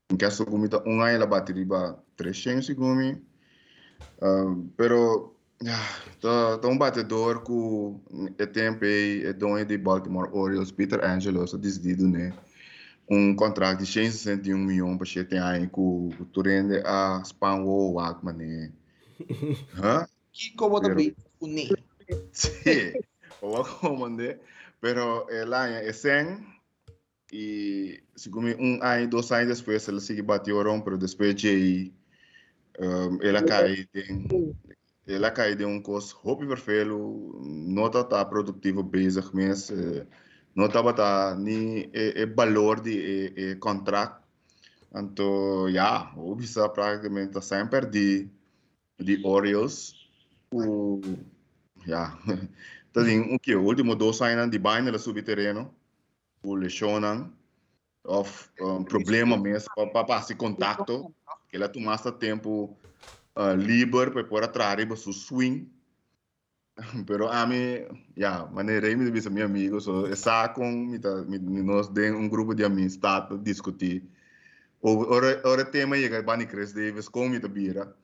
em 0.09 0.17
que 0.17 0.25
essa 0.25 0.45
comida, 0.45 0.81
um 0.85 1.01
ano 1.01 1.09
ela 1.09 1.25
bateria 1.25 1.65
para 1.65 1.97
300 2.15 2.65
segundos, 2.65 3.17
um, 4.21 4.67
pero 4.77 5.35
ah, 5.67 6.57
tá 6.59 6.67
um 6.67 6.77
batedor 6.77 7.41
com 7.41 7.99
é 8.37 8.45
tempo 8.45 8.85
é 8.85 9.33
dono 9.33 9.65
de 9.65 9.77
Baltimore 9.77 10.29
Orioles, 10.33 10.71
Peter 10.71 11.03
Angelo, 11.03 11.47
só 11.47 11.57
decidido, 11.57 12.07
né? 12.07 12.33
um 13.09 13.35
contrato 13.35 13.79
de 13.79 13.85
161 13.85 14.57
milhões 14.57 14.97
para 14.97 15.05
sete 15.05 15.35
anos 15.35 15.69
com 15.71 16.09
o 16.19 16.25
Turende 16.25 16.81
a 16.85 17.21
Span 17.23 17.63
Wo 17.63 17.93
Wakman 17.93 18.33
né? 18.33 18.71
Hã? 19.77 20.07
Que 20.31 20.53
como 20.55 20.81
também 20.81 21.15
une. 21.39 21.69
Sí, 22.31 22.93
o 23.41 23.51
Wakman 23.51 24.15
né? 24.17 24.39
Pero 24.79 25.27
el 25.29 25.53
año 25.53 25.77
es 25.77 26.01
100 26.01 26.45
y 27.31 27.99
segundo 28.15 28.55
un 28.57 28.79
año, 28.81 29.07
dos 29.07 29.31
años 29.31 29.49
después 29.49 29.87
ele 29.87 29.99
sigue 29.99 30.21
batieron, 30.21 30.83
pero 30.83 30.97
después 30.97 31.35
de 31.41 31.91
um, 32.79 33.19
ela 33.21 33.43
cai 33.43 33.87
de 33.93 34.03
ela 35.07 35.31
cai 35.31 35.55
de 35.55 35.65
um 35.65 35.81
curso 35.81 36.17
hobby 36.23 36.47
perfeito, 36.47 37.39
não 37.41 37.89
tá 37.89 38.03
tá 38.03 38.25
produtivo 38.25 38.83
bezig 38.83 39.25
mas 39.33 39.69
eh, 39.69 40.05
não 40.55 40.67
tava 40.67 40.93
tá 40.93 41.35
ni 41.35 41.89
é, 41.93 42.21
é 42.23 42.25
valor 42.25 42.79
de 42.79 43.33
é, 43.35 43.51
é 43.51 43.55
contrato. 43.55 44.23
Então 44.93 45.69
ja 45.69 46.11
o 46.15 46.35
bisa 46.35 46.67
praticamente 46.69 47.41
sempre 47.41 47.85
de 47.85 48.29
de 48.99 49.21
Orioles 49.25 49.93
o 50.51 51.01
ja 51.85 52.17
tem 53.03 53.33
o 53.33 53.39
que 53.39 53.55
o 53.55 53.63
último 53.63 53.95
dois 53.95 54.21
anos 54.21 54.49
de 54.49 54.59
baina 54.59 54.89
ela 54.89 54.99
subir 54.99 55.23
terreno 55.23 55.73
o 56.43 56.55
lesionan 56.55 57.31
of 58.03 58.49
um, 58.61 58.83
problema 58.83 59.35
mesmo 59.37 59.67
para 59.73 60.03
passar 60.03 60.35
contato 60.35 61.13
que 61.49 61.57
ela 61.57 61.67
tomasse 61.67 62.11
tempo 62.13 62.77
uh, 63.35 63.55
livre 63.55 64.11
para 64.11 64.23
poder 64.23 64.45
atrair 64.45 64.87
para 64.87 64.95
seu 64.95 65.13
swing. 65.13 65.69
Pero 67.07 67.27
a 67.29 67.45
mim, 67.45 67.85
ja, 68.15 68.45
maneira 68.47 68.87
aí 68.87 68.95
me 68.95 69.09
disse 69.09 69.29
meu 69.29 69.45
amigo, 69.45 69.79
so, 69.79 70.03
com 70.53 70.69
me 70.71 70.99
nós 71.63 71.87
de 71.87 72.11
um 72.11 72.27
grupo 72.27 72.53
de 72.53 72.63
amigos 72.63 72.97
para 72.97 73.37
discutir. 73.37 74.03
O 74.81 75.11
ora 75.11 75.41
ora 75.45 75.65
tema 75.65 75.95
chega 75.95 76.21
Bani 76.21 76.45
Chris 76.45 76.73
Davis 76.73 77.09
com 77.09 77.27
me 77.27 77.39
bira. 77.39 77.95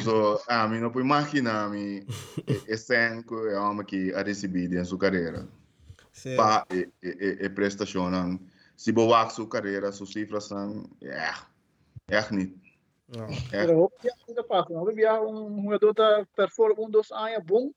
So, 0.00 0.40
a 0.48 0.66
mim 0.68 0.80
não 0.80 0.90
pode 0.90 1.04
imaginar 1.04 1.68
me 1.70 2.06
esse 2.66 3.22
que 3.22 3.34
é 3.34 3.58
uma 3.58 3.84
que 3.84 4.12
a 4.14 4.22
receber 4.22 4.72
em 4.72 4.84
sua 4.84 4.98
carreira. 4.98 5.48
Cê- 6.12 6.36
Pa 6.36 6.66
e, 6.70 6.88
e, 7.02 7.08
e, 7.08 7.44
e 7.44 7.48
prestação 7.50 8.10
não. 8.10 8.38
Se 8.76 8.92
boa 8.92 9.28
sua 9.30 9.48
carreira, 9.48 9.92
suas 9.92 10.10
cifras 10.12 10.44
são, 10.44 10.84
é, 11.02 11.32
é 12.08 12.30
niet. 12.32 12.56
não. 13.08 13.26
É. 13.52 13.66
Pero 13.66 13.78
hoop 13.78 13.92
je 14.02 14.10
in 14.28 14.34
de 14.34 14.42
pas. 14.42 14.66
Dan 14.66 14.86
heb 14.86 14.96
je 14.96 15.06
een 15.06 15.62
jogador 15.62 15.94
dat 15.94 16.26
perform 16.34 16.78
um 16.78 16.90
dos 16.90 17.10
anos 17.12 17.44
bom. 17.44 17.72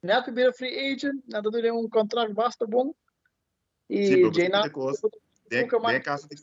Net 0.00 0.32
weer 0.34 0.52
free 0.52 0.92
agent, 0.92 1.22
net 1.26 1.42
dat 1.42 1.54
er 1.54 1.72
um 1.72 1.88
contrato 1.88 2.32
basta 2.34 2.66
bom. 2.66 2.94
Sim, 3.90 4.30
E 4.30 4.70
coisa. 4.70 5.08
De, 5.48 5.60
Nunca 5.60 5.78
mais- 5.78 5.96
de 5.98 6.02
caso 6.02 6.28
de... 6.28 6.36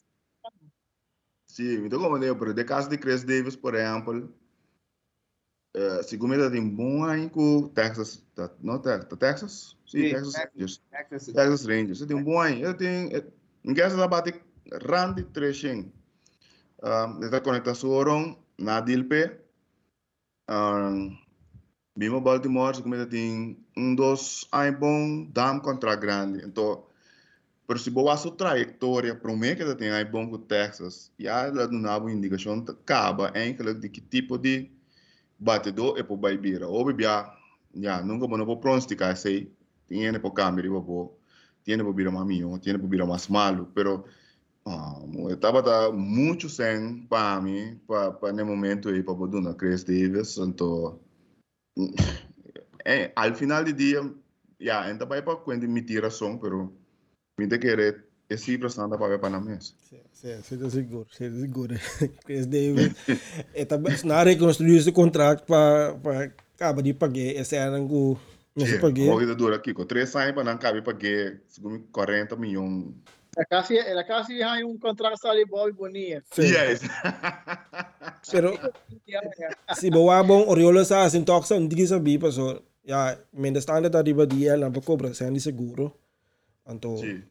Sim, 1.47 1.85
então 1.85 1.99
como 1.99 2.23
eu 2.23 2.37
pero 2.37 2.53
de 2.53 2.63
caso 2.63 2.89
de 2.89 2.97
Chris 2.97 3.23
Davis, 3.23 3.55
por 3.55 3.75
exemplo, 3.75 4.33
uh, 5.75 6.03
se 6.03 6.17
comida 6.17 6.49
tem 6.49 6.67
bom 6.67 7.03
aí 7.03 7.29
com 7.29 7.67
Texas, 7.69 8.23
tá, 8.35 8.49
não 8.61 8.79
Texas, 8.79 9.17
Texas? 9.17 9.77
Sim, 9.85 10.01
Sim, 10.01 10.09
Texas 10.11 10.81
Texas. 10.89 11.33
Texas 11.33 11.65
Rangers, 11.65 11.99
você 11.99 12.05
tem 12.05 12.15
um 12.15 12.23
bom 12.23 12.39
aí. 12.39 12.61
Eu 12.61 12.73
tenho, 12.73 13.09
em 13.63 13.73
casa 13.73 13.97
da 13.97 14.07
bate 14.07 14.33
Randy 14.85 15.23
Treshin. 15.23 15.91
Um, 16.81 17.17
ele 17.17 17.25
está 17.25 17.39
conectado 17.39 17.75
seu 17.75 17.91
oron 17.91 18.35
na 18.57 18.79
Dilpe. 18.81 19.31
Um, 20.49 21.17
Bima 21.95 22.21
Baltimore, 22.21 22.75
se 22.75 22.81
comida 22.81 23.05
tem 23.05 23.57
um 23.77 23.93
dos 23.93 24.47
aí 24.51 24.71
bom, 24.71 25.25
dá 25.31 25.51
um 25.51 25.59
contrato 25.59 25.99
grande. 25.99 26.45
Então, 26.45 26.85
Pero 27.71 27.79
se 27.79 27.89
boa 27.89 28.17
sua 28.17 28.35
trajetória, 28.35 29.15
para 29.15 29.33
mim 29.33 29.55
que 29.55 29.75
tem 29.75 29.91
aí 29.91 30.03
bom 30.03 30.29
com 30.29 30.37
Texas, 30.37 31.11
já 31.17 31.47
ela 31.47 31.67
não 31.67 31.81
dá 31.81 31.97
uma 31.97 32.11
indicação, 32.11 32.65
acaba 32.67 33.31
que 33.31 33.73
de 33.73 33.87
que 33.87 34.01
tipo 34.01 34.37
de 34.37 34.69
batedor 35.41 35.97
é 35.97 36.03
para 36.03 36.15
Baibira. 36.15 36.67
Ou 36.67 36.85
bebia, 36.85 37.25
já, 37.75 38.01
nunca 38.03 38.27
vou 38.27 38.45
vou 38.45 38.57
pronosticar 38.57 39.17
sei, 39.17 39.51
tem 39.87 40.11
para 40.19 40.31
câmera, 40.31 40.67
eu 40.67 40.81
vou, 40.81 41.19
tem 41.63 41.77
para 41.77 41.91
virar 41.91 42.11
mais 42.11 42.27
minho, 42.27 42.59
tem 42.59 42.77
para 42.77 42.87
virar 42.87 43.07
mais 43.07 43.27
malo, 43.27 43.69
pero 43.73 44.05
ah, 44.65 45.01
eu 45.27 45.33
estava 45.33 45.63
tá 45.63 45.91
muito 45.91 46.47
sem 46.47 47.01
para 47.07 47.41
mim, 47.41 47.79
para 47.87 48.11
para 48.11 48.31
no 48.31 48.45
momento 48.45 48.89
aí 48.89 49.01
para 49.01 49.15
botar 49.15 49.55
Chris 49.55 49.83
Davis, 49.83 50.37
então 50.37 50.99
é, 52.85 53.11
al 53.17 53.33
final 53.33 53.63
do 53.63 53.73
dia, 53.73 53.99
já, 54.59 54.83
ainda 54.83 55.05
vai 55.05 55.21
para 55.23 55.35
quando 55.37 55.67
me 55.67 55.81
tira 55.81 56.11
som, 56.11 56.37
pero 56.37 56.71
me 57.39 57.47
de 57.47 57.57
querer 57.57 58.10
é 58.33 58.37
cifras 58.37 58.77
anda 58.79 58.97
para 58.97 59.07
ver 59.09 59.19
para 59.19 59.29
na 59.29 59.39
mesa. 59.39 59.73
Sim, 59.81 60.01
sim, 60.11 60.41
sim, 60.43 60.69
seguro, 60.69 61.07
sim, 61.11 61.39
seguro. 61.39 61.75
Chris 62.25 62.45
Davis, 62.45 62.93
é 63.53 63.65
também 63.65 63.95
na 64.05 64.23
reconstruir 64.23 64.77
esse 64.77 64.91
contrato 64.91 65.45
para 65.45 65.93
para 65.95 66.31
acabar 66.55 66.81
de 66.81 66.93
pagar 66.93 67.35
esse 67.35 67.57
ano 67.57 67.87
que 67.87 68.17
não 68.55 68.65
se 68.65 68.79
pagar. 68.79 69.05
Corrida 69.05 69.35
dura 69.35 69.55
aqui, 69.55 69.73
com 69.73 69.85
três 69.85 70.15
anos 70.15 70.33
para 70.33 70.43
não 70.43 70.57
cabe 70.57 70.81
pagar 70.81 71.39
segundo 71.47 71.79
40 71.91 72.35
milhões 72.35 72.93
É 73.37 73.45
casi, 73.45 73.77
é 73.77 74.03
casi 74.03 74.43
há 74.43 74.59
um 74.65 74.77
contrato 74.77 75.25
ali 75.25 75.45
Bobby 75.45 75.71
Bonilla. 75.71 76.21
Yes. 76.37 76.83
Pero 78.31 78.51
si 79.71 79.87
bawa 79.87 80.19
bong 80.19 80.51
Orioles 80.51 80.91
sa 80.91 81.07
asin 81.07 81.23
talk 81.23 81.47
sa 81.47 81.55
hindi 81.55 81.79
sabi 81.87 82.19
pa 82.19 82.27
so 82.27 82.59
ya 82.83 83.15
men 83.31 83.55
the 83.55 83.63
standard 83.63 83.95
da 83.95 84.03
riba 84.03 84.27
dia 84.27 84.59
lang 84.59 84.75
pa 84.75 84.83
cobra 84.83 85.15
sa 85.15 85.31
hindi 85.31 85.39
seguro. 85.39 85.95
Anto 86.67 86.99
Sim. 86.99 87.23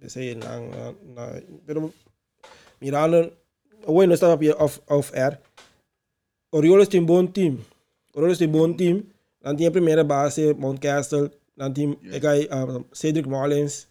Kasi 0.00 0.34
lang 0.34 0.70
na, 0.72 0.82
na 1.14 1.24
pero 1.68 1.92
mirando 2.80 3.36
bueno 3.86 4.14
estaba 4.14 4.34
aqui 4.34 4.50
off 4.56 4.80
off 4.88 5.12
air. 5.14 5.38
Orioles 6.50 6.88
tem 6.88 7.04
bom 7.04 7.26
team. 7.26 7.60
Orioles 8.14 8.38
tem 8.38 8.48
bom 8.48 8.72
team. 8.72 9.04
Dan 9.40 9.56
tem 9.56 9.66
a 9.66 9.70
primeira 9.72 10.04
base 10.04 10.52
Mountcastle, 10.52 11.32
dan 11.56 11.72
tem 11.72 11.96
yeah. 12.04 12.44
uh, 12.52 12.84
Cedric 12.92 13.26
Mullins. 13.26 13.88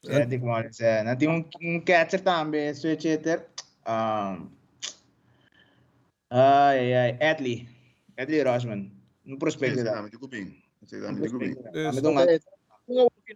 Cedric 0.00 0.42
Mullins, 0.42 0.80
é. 0.80 1.04
Não 1.04 1.16
tem 1.16 1.28
um, 1.28 1.44
um 1.60 1.80
catcher 1.80 2.20
também, 2.20 2.72
switcher. 2.72 3.44
Um, 3.86 4.48
ai, 6.30 6.94
ai, 6.94 7.18
Adley. 7.20 7.68
Adley 8.16 8.42
Rosman. 8.42 8.90
Um 9.26 9.36
prospecto 9.36 9.76
Esse 9.76 9.84
da. 9.84 9.96
dame 9.96 10.10
de 10.10 10.16
cupim. 10.16 10.56
Esse 10.82 10.98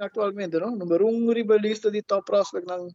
é 0.00 0.04
atualmente, 0.04 0.58
não? 0.58 0.76
Número 0.76 1.06
um 1.06 1.32
ribalista 1.32 1.90
de 1.90 2.02
top 2.02 2.24
prospect 2.26 2.66
ng 2.66 2.88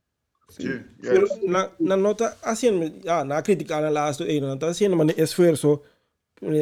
Sim. 0.49 0.79
Pero 1.01 1.27
Yes. 1.27 1.43
na, 1.43 1.69
na 1.79 1.97
nota 1.97 2.37
assim, 2.41 2.71
ya 3.03 3.25
na 3.25 3.41
criticar 3.43 3.81
na 3.81 3.89
last 3.89 4.23
eh 4.23 4.39
na 4.39 4.55
tá 4.55 4.67
assim 4.71 4.87
man 4.87 5.11
esforço 5.17 5.83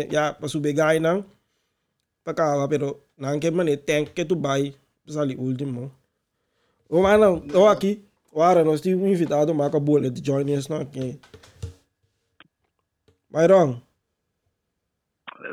ya 0.09 0.33
para 0.33 0.49
subir 0.49 0.73
nang 0.99 1.23
pagkaka 2.25 2.65
pero 2.67 3.05
nang 3.17 3.39
que 3.39 3.51
man 3.51 3.69
tank 3.85 4.13
que 4.15 4.25
tu 4.25 4.35
vai 4.41 4.73
sali 5.05 5.35
último. 5.37 5.91
O 6.89 7.01
mano, 7.01 7.45
o 7.53 7.67
aqui, 7.67 8.01
o 8.31 8.41
ara 8.41 8.63
nós 8.63 8.81
tivemos 8.81 9.09
invitado 9.09 9.51
o 9.51 9.55
Marco 9.55 9.79
Bullet 9.79 10.09
de 10.09 10.25
join 10.25 10.49
us 10.57 10.67
não 10.67 10.81
aqui. 10.81 11.19
Vai 13.29 13.47
wrong. 13.47 13.81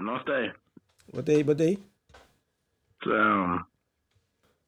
Não 0.00 0.22
sei. 0.24 0.52
Botei, 1.12 1.44
botei. 1.44 1.78
Então, 2.96 3.66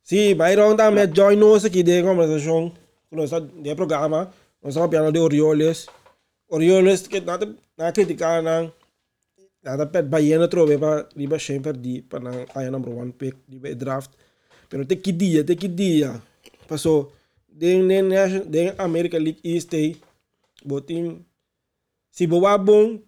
Sim, 0.04 0.34
vai 0.36 0.54
wrong 0.54 0.76
também 0.76 1.08
join 1.16 1.36
nós 1.36 1.64
aqui 1.64 1.82
de 1.82 2.02
conversação. 2.02 2.70
Nós 3.10 3.30
de 3.30 3.74
programa, 3.74 4.30
nós 4.62 4.74
estamos 4.74 4.94
falando 4.94 5.12
de 5.14 5.18
Orioles. 5.20 5.86
Orioles 6.48 7.06
que 7.08 7.20
nada 7.20 7.48
na 7.78 7.90
criticar 7.90 8.42
nang 8.42 8.70
nada 9.64 9.86
pet 9.86 10.04
Bahia 10.06 10.46
trove 10.46 10.76
pa 10.76 11.08
riba 11.16 11.38
sempre 11.38 11.72
di 11.72 12.02
pa 12.02 12.20
nang 12.20 12.44
kaya 12.52 12.70
number 12.70 12.92
one 12.92 13.12
pick 13.12 13.34
di 13.48 13.56
draft. 13.74 14.10
Pero 14.68 14.84
te 14.84 14.96
kidia, 14.96 15.42
te 15.42 15.56
kidia. 15.56 16.20
Paso 16.68 17.10
den 17.48 17.88
den 17.88 18.08
National- 18.08 18.44
den 18.44 18.74
America 18.76 19.16
League 19.18 19.40
East 19.42 19.72
ay 19.72 19.96
botin 20.64 21.24
si 22.10 22.26
bawabong 22.26 23.00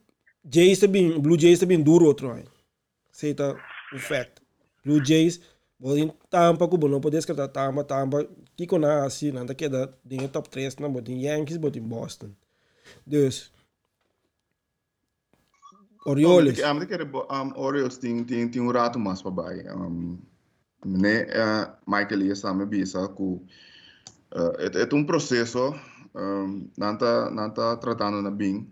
Jays 0.49 0.81
sabing 0.81 1.21
Blue 1.21 1.37
Jays 1.37 1.61
sabing 1.61 1.85
duro 1.85 2.15
troy. 2.15 2.41
Say 3.13 3.35
ta 3.35 3.53
o 3.93 3.99
fact. 3.99 4.41
Blue 4.85 5.03
Jays 5.05 5.41
botin 5.79 6.13
tampa 6.31 6.69
ko 6.69 6.77
bono 6.77 7.01
podes 7.01 7.27
kata 7.27 7.49
tampa 7.49 7.85
tampa 7.85 8.25
kiko 8.57 8.79
na 8.79 9.05
assim 9.05 9.33
nanda 9.35 9.55
queda 9.55 9.93
den 10.05 10.29
top 10.29 10.49
3 10.49 10.81
na 10.81 10.89
botin 10.89 11.21
Yankees 11.21 11.59
botin 11.59 11.89
Boston. 11.89 12.37
Dus 13.07 13.51
Orioles. 16.07 16.63
Ah, 16.63 16.73
mas 16.73 16.87
que 16.87 16.95
um, 16.95 17.53
Orioles 17.57 17.99
tem 17.99 18.25
tem 18.25 18.61
um 18.63 18.71
rato 18.71 18.99
mais 18.99 19.21
para 19.21 19.31
baixo. 19.33 19.77
Um, 19.77 20.19
né, 20.85 21.27
uh, 21.35 21.75
Michael 21.87 22.23
ia 22.23 22.37
sabe 22.37 22.65
bisa 22.65 23.09
ku 23.09 23.43
uh, 24.33 24.55
é, 24.59 24.83
é 24.83 24.95
um 24.95 25.05
processo 25.05 25.75
um, 26.15 26.71
não 26.77 27.51
tá 27.51 27.77
tratando 27.77 28.23
na 28.23 28.31
bem. 28.31 28.71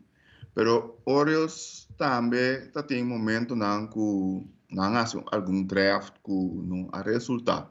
Pero 0.55 1.01
Orioles 1.05 1.89
também 1.99 2.71
tá 2.71 2.83
tem 2.83 3.05
momento 3.05 3.57
não 3.57 3.89
ku 3.89 4.47
não 4.75 4.85
há 4.97 5.05
algum 5.33 5.63
draft 5.65 6.15
ku 6.23 6.63
não 6.67 6.89
há 6.93 7.03
resultado. 7.03 7.71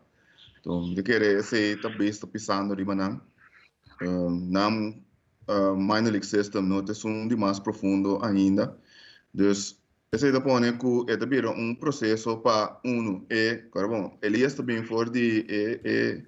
Então, 0.60 0.94
de 0.94 1.04
querer 1.04 1.44
ser 1.44 1.82
tá 1.82 1.90
besta 1.90 2.26
pisando 2.26 2.74
riba 2.74 2.96
não. 2.96 3.22
Um, 4.02 4.30
não 4.50 5.04
uh, 5.50 5.76
minor 5.76 6.12
league 6.12 6.26
system 6.26 6.64
não 6.64 6.80
é 6.80 7.08
um 7.08 7.28
de 7.28 7.36
mais 7.36 7.60
profundo 7.60 8.20
ainda. 8.24 8.78
Dus 9.34 9.84
esse 10.14 10.32
da 10.32 10.40
pone 10.40 10.78
que 10.78 11.12
é 11.12 11.18
também 11.18 11.46
um 11.46 11.76
processo 11.76 12.38
para 12.38 12.80
uno 12.86 13.26
e, 13.32 13.64
claro, 13.72 13.90
bom, 13.90 14.18
Elias 14.22 14.54
também 14.54 14.86
for 14.86 15.10
de 15.10 15.44
e, 15.50 16.24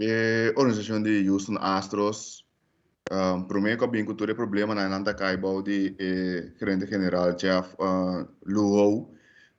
e, 0.00 0.54
organização 0.56 1.02
de 1.02 1.28
Houston 1.28 1.58
Astros. 1.60 2.44
Um, 3.12 3.46
mim, 3.62 3.76
que 3.76 3.86
bem 3.86 4.04
que 4.04 4.14
todo 4.14 4.34
problema 4.34 4.74
na 4.74 4.88
nanta 4.88 5.14
caiba 5.14 5.62
de 5.62 5.94
e, 6.00 6.52
gerente 6.58 6.86
general 6.86 7.34
Jeff 7.36 7.74
uh, 7.78 8.26
Lugo, 8.46 9.14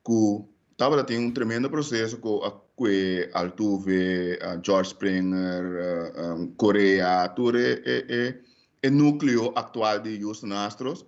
que 0.08 0.44
estava 0.72 1.04
tem 1.04 1.18
um 1.18 1.30
tremendo 1.30 1.68
processo 1.68 2.18
com 2.18 2.42
a 2.42 2.50
que 2.78 3.28
Altuve, 3.34 4.38
uh, 4.40 4.64
George 4.64 4.90
Springer, 4.90 6.14
um, 6.16 6.54
Coreia, 6.54 7.28
tudo 7.28 7.58
é, 7.58 7.82
é, 7.84 8.40
é, 8.82 8.90
núcleo 8.90 9.52
atual 9.54 9.98
de 9.98 10.24
Houston 10.24 10.52
Astros 10.52 11.04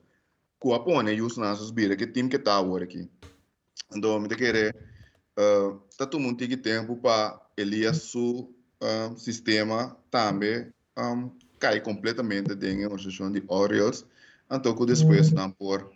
ku 0.60 0.74
apone 0.74 1.12
yus 1.12 1.38
na 1.38 1.56
sus 1.56 1.72
bira 1.72 1.96
que 1.96 2.06
time 2.06 2.28
que 2.28 2.38
tá 2.38 2.58
agora 2.58 2.84
aqui. 2.84 3.08
Então, 3.96 4.20
me 4.20 4.28
querer 4.28 4.76
uh, 5.38 5.80
tá 5.96 6.06
tomando 6.06 6.36
tique 6.36 6.56
tempo 6.56 6.96
para 6.96 7.40
Elias 7.56 8.02
su 8.02 8.52
uh, 8.82 9.16
sistema 9.16 9.96
também 10.10 10.70
um, 10.98 11.30
cai 11.58 11.80
completamente 11.80 12.54
dentro 12.54 12.88
da 12.88 12.92
organização 12.92 13.32
de 13.32 13.42
Orioles. 13.48 14.04
Então, 14.52 14.76
que 14.76 14.84
depois 14.84 15.32
não 15.32 15.50
por 15.50 15.90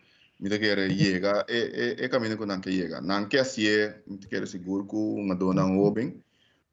querer 0.49 0.91
chega 0.93 1.45
é 1.49 1.59
é 2.01 2.05
é 2.05 2.09
caminho 2.09 2.37
que 2.39 2.47
não 2.47 2.61
que 2.61 2.71
chega. 2.73 3.01
Não 3.01 3.27
que 3.27 3.39
assim 3.39 3.67
é, 3.67 4.03
me 4.07 4.17
te 4.19 4.29
querer 4.29 4.47
seguro 4.47 4.87
que 4.87 4.97
uma 4.97 5.35
dona 5.35 5.67
open. 5.67 6.21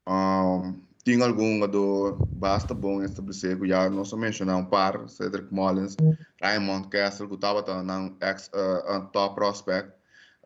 Um, 0.07 0.81
tinha 1.03 1.25
algum 1.25 1.67
do 1.67 2.17
basta 2.33 2.73
bom 2.73 3.03
estabelecer 3.03 3.59
que 3.59 3.67
já 3.67 3.89
nós 3.89 4.13
mencionamos 4.13 4.65
um 4.65 4.69
par 4.69 5.09
Cedric 5.09 5.53
Mullins 5.53 5.95
Raymond 6.41 6.89
Castle 6.89 7.27
que 7.27 7.35
estava 7.35 7.83
na 7.83 8.11
ex 8.21 8.49
uh, 8.53 8.97
uh, 8.97 9.07
top 9.11 9.35
prospect. 9.35 9.93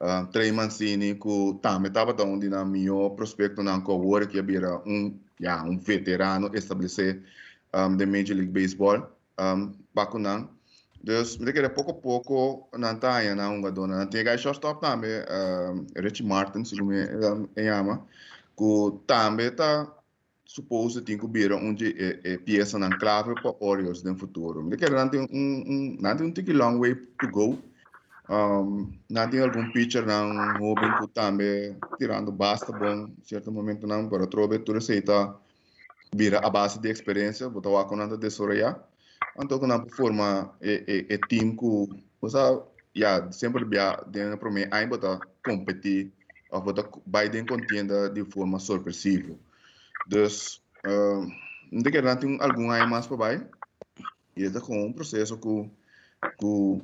Uh, 0.01 0.27
Trey 0.27 0.51
Mancini 0.51 1.15
que 1.15 1.59
também 1.61 1.91
onde 2.19 2.49
na 2.49 2.65
melhor 2.65 3.11
prospecto 3.11 3.63
na 3.63 3.79
cowork 3.81 4.27
que 4.27 4.39
havia 4.39 4.81
um 4.85 5.17
já 5.39 5.63
um 5.63 5.77
veterano 5.77 6.51
estabelecer 6.53 7.23
um, 7.73 7.95
de 7.95 8.05
Major 8.05 8.35
League 8.35 8.51
Baseball. 8.51 9.09
Um, 9.39 9.73
bacunan 9.93 10.54
dus 11.05 11.37
me 11.37 11.53
querer 11.53 11.69
pouco 11.69 11.91
a 11.91 11.93
pouco 11.93 12.67
na 12.77 12.93
na 13.35 13.49
unga 13.49 13.71
dona 13.71 13.97
na 13.97 14.05
tem 14.07 14.37
shortstop 14.37 14.81
também 14.81 15.21
um, 15.29 15.85
Rich 16.01 16.23
Martin 16.23 16.65
se 16.65 16.75
como 16.75 16.91
é 16.93 17.63
chama 17.63 18.05
que 18.57 18.99
também 19.05 19.47
está 19.47 19.95
suposto 20.45 21.01
tem 21.01 21.17
que 21.17 21.27
vir 21.27 21.51
onde 21.53 21.95
é, 21.99 22.33
é 22.33 22.37
peça 22.37 22.79
na 22.79 22.97
clave 22.97 23.35
para 23.41 23.53
Orioles 23.59 24.03
no 24.03 24.15
futuro. 24.17 24.63
Me 24.63 24.77
não 24.77 25.09
tem 25.09 25.21
um 25.21 25.97
tem 25.97 26.27
um 26.27 26.31
take 26.31 26.53
long 26.53 26.79
way 26.79 26.95
to 26.95 27.27
go. 27.29 27.59
Um, 28.27 28.91
tem 29.29 29.41
algum 29.41 29.71
pitcher 29.71 30.05
não 30.05 30.33
moving 30.59 30.97
que 30.99 31.07
também 31.13 31.77
tirando 31.99 32.31
basta 32.31 32.71
bom 32.71 33.07
certo 33.23 33.51
momento 33.51 33.85
não 33.85 34.09
para 34.09 34.25
trobe 34.25 34.57
tudo 34.57 34.79
aceita 34.79 35.35
vira 36.15 36.39
a 36.39 36.49
base 36.49 36.79
de 36.79 36.89
experiência 36.89 37.47
botar 37.49 37.69
o 37.69 37.77
aconanta 37.77 38.17
de 38.17 38.29
soria 38.31 38.75
então 39.37 39.59
que 39.59 39.67
não 39.67 39.87
forma 39.89 40.55
é 40.61 40.83
é 40.87 41.13
é 41.15 41.17
time 41.29 41.55
que 41.55 42.03
você 42.21 42.61
já 42.95 43.31
sempre 43.31 43.65
bia 43.65 44.03
de 44.07 44.37
para 44.37 44.51
mim 44.51 44.65
aí 44.71 44.87
botar 44.87 45.19
competir 45.43 46.11
ou 46.51 46.61
botar 46.61 46.89
vai 47.05 47.29
de 47.29 47.43
contenda 47.45 48.09
de 48.09 48.23
forma 48.25 48.59
surpressiva 48.59 49.35
dus 50.07 50.61
uh, 50.85 51.27
não 51.71 51.83
tem 51.83 52.37
algum 52.39 52.71
aí 52.71 52.85
mais 52.87 53.07
para 53.07 53.17
baixo 53.17 53.45
e 54.37 54.45
é 54.45 54.59
com 54.59 54.85
um 54.85 54.93
processo 54.93 55.37
que 55.37 55.69
que 56.39 56.81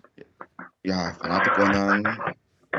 ja 0.85 1.17
vanuit 1.21 1.43
de 1.43 1.55
konang 1.55 2.03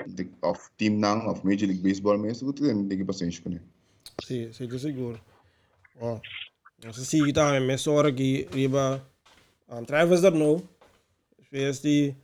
de 0.07 0.31
of 0.43 0.61
team 0.77 0.99
nang 0.99 1.27
of 1.27 1.45
Major 1.45 1.67
League 1.67 1.83
Baseball 1.83 2.19
mesmo 2.19 2.53
que 2.53 2.63
tem 2.63 2.89
de 2.89 3.05
paciência 3.05 3.43
com 3.43 3.51
ele 3.51 3.63
sí, 4.23 4.51
te 4.53 4.79
seguro. 4.79 5.21
Oh. 6.01 6.21
Alltså 6.85 7.05
sige 7.05 7.33
ta 7.33 7.61
med 7.61 7.79
sora 7.79 8.11
gi 8.11 8.49
riba 8.51 9.12
um, 9.73 9.85
Travis 9.85 10.21
där 10.21 10.31
nu. 10.31 10.61
Fes 11.51 11.81
di 11.81 12.15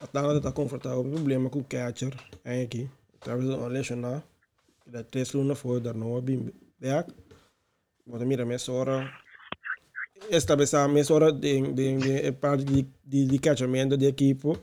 Atlanta 0.00 0.40
tá 0.40 0.52
confortável 0.52 1.02
com 1.02 1.10
problema 1.10 1.50
com 1.50 1.60
o 1.60 1.64
catcher 1.64 2.14
aí 2.44 2.62
aqui. 2.62 2.88
Travis 3.20 3.46
não 3.46 3.68
lesiona. 3.68 4.22
Da 4.86 5.02
três 5.02 5.32
luna 5.32 5.54
foi 5.54 5.80
dar 5.80 5.94
no 5.94 6.20
bim 6.20 6.52
back. 6.78 7.12
Bota 8.06 8.24
mira 8.24 8.44
med 8.44 8.60
sora 8.60 9.10
estabelecer 10.30 10.88
med 10.88 11.04
sora 11.04 11.32
de 11.32 11.60
de 11.72 11.98
de 11.98 12.32
parte 12.32 12.64
de 12.64 12.86
de 13.04 13.26
de 13.26 13.38
catchamento 13.38 13.96
de 13.96 14.06
equipo 14.06 14.58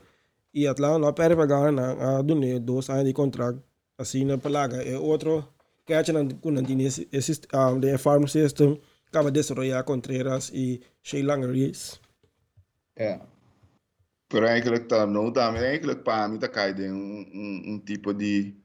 e 0.53 0.67
Atlanta 0.67 0.99
não 0.99 1.13
perde 1.13 1.35
pagar 1.35 1.71
na 1.71 2.19
a 2.19 2.21
dune 2.21 2.59
dois 2.59 2.89
anos 2.89 3.05
de 3.05 3.13
contrato 3.13 3.59
assim 3.97 4.25
na 4.25 4.37
palaga 4.37 4.83
é 4.83 4.97
outro 4.97 5.43
catcher 5.87 6.13
não 6.13 6.23
não 6.51 6.63
tinha 6.63 6.87
esse 6.87 7.07
esse 7.11 7.41
um, 7.53 7.79
de 7.79 7.97
farm 7.97 8.27
system 8.27 8.79
acaba 9.11 9.29
desarrollar 9.29 9.83
Contreras 9.83 10.49
e 10.53 10.81
Sheila 11.03 11.35
Reis. 11.35 11.99
É. 13.01 13.19
Pero 14.29 14.45
eigenlijk 14.45 14.87
tá, 14.87 15.07
não 15.07 15.33
também 15.33 15.63
eigenlijk 15.63 16.03
para 16.03 16.27
mim 16.27 16.37
tá 16.37 16.47
caindo 16.47 16.83
um, 16.83 17.25
um, 17.33 17.73
um 17.73 17.79
tipo 17.79 18.13
de 18.13 18.55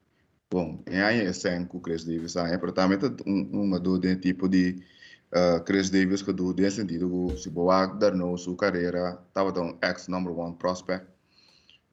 bom, 0.50 0.82
em 0.86 1.00
aí 1.00 1.20
é 1.22 1.32
sem 1.32 1.64
com 1.64 1.80
Chris 1.80 2.04
Davis, 2.04 2.36
aí, 2.36 2.58
pero 2.58 2.72
também 2.72 2.98
tá 2.98 3.08
um, 3.26 3.62
uma 3.62 3.80
de 3.80 4.16
tipo 4.16 4.46
de 4.46 4.84
uh, 5.32 5.64
Chris 5.64 5.88
Davis 5.90 6.22
que 6.22 6.32
do 6.34 6.52
de 6.52 6.70
sentido 6.70 7.08
que 7.30 7.38
se 7.38 7.48
boa 7.50 7.86
dar 7.86 8.14
no 8.14 8.36
sua 8.36 8.56
carreira, 8.56 9.18
tava 9.32 9.52
tão 9.52 9.78
ex 9.82 10.06
number 10.08 10.38
one 10.38 10.54
prospect. 10.56 11.06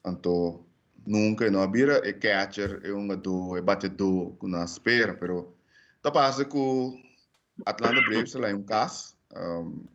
Então 0.06 0.66
nunca 1.08 1.50
não 1.50 1.72
vira 1.72 2.02
é 2.08 2.12
catcher, 2.12 2.82
é 2.84 2.92
uma 2.92 3.16
do 3.16 3.56
é 3.56 3.62
batedor 3.62 4.36
com 4.38 4.50
na 4.50 4.66
espera, 4.66 5.14
pero 5.14 5.56
tá 6.02 6.12
passa 6.12 6.44
que 6.44 6.58
Atlanta 7.66 8.02
Braves 8.02 8.34
lá 8.34 8.52
em 8.52 8.56
um 8.56 8.64
caso 8.64 9.16
um, 9.36 9.86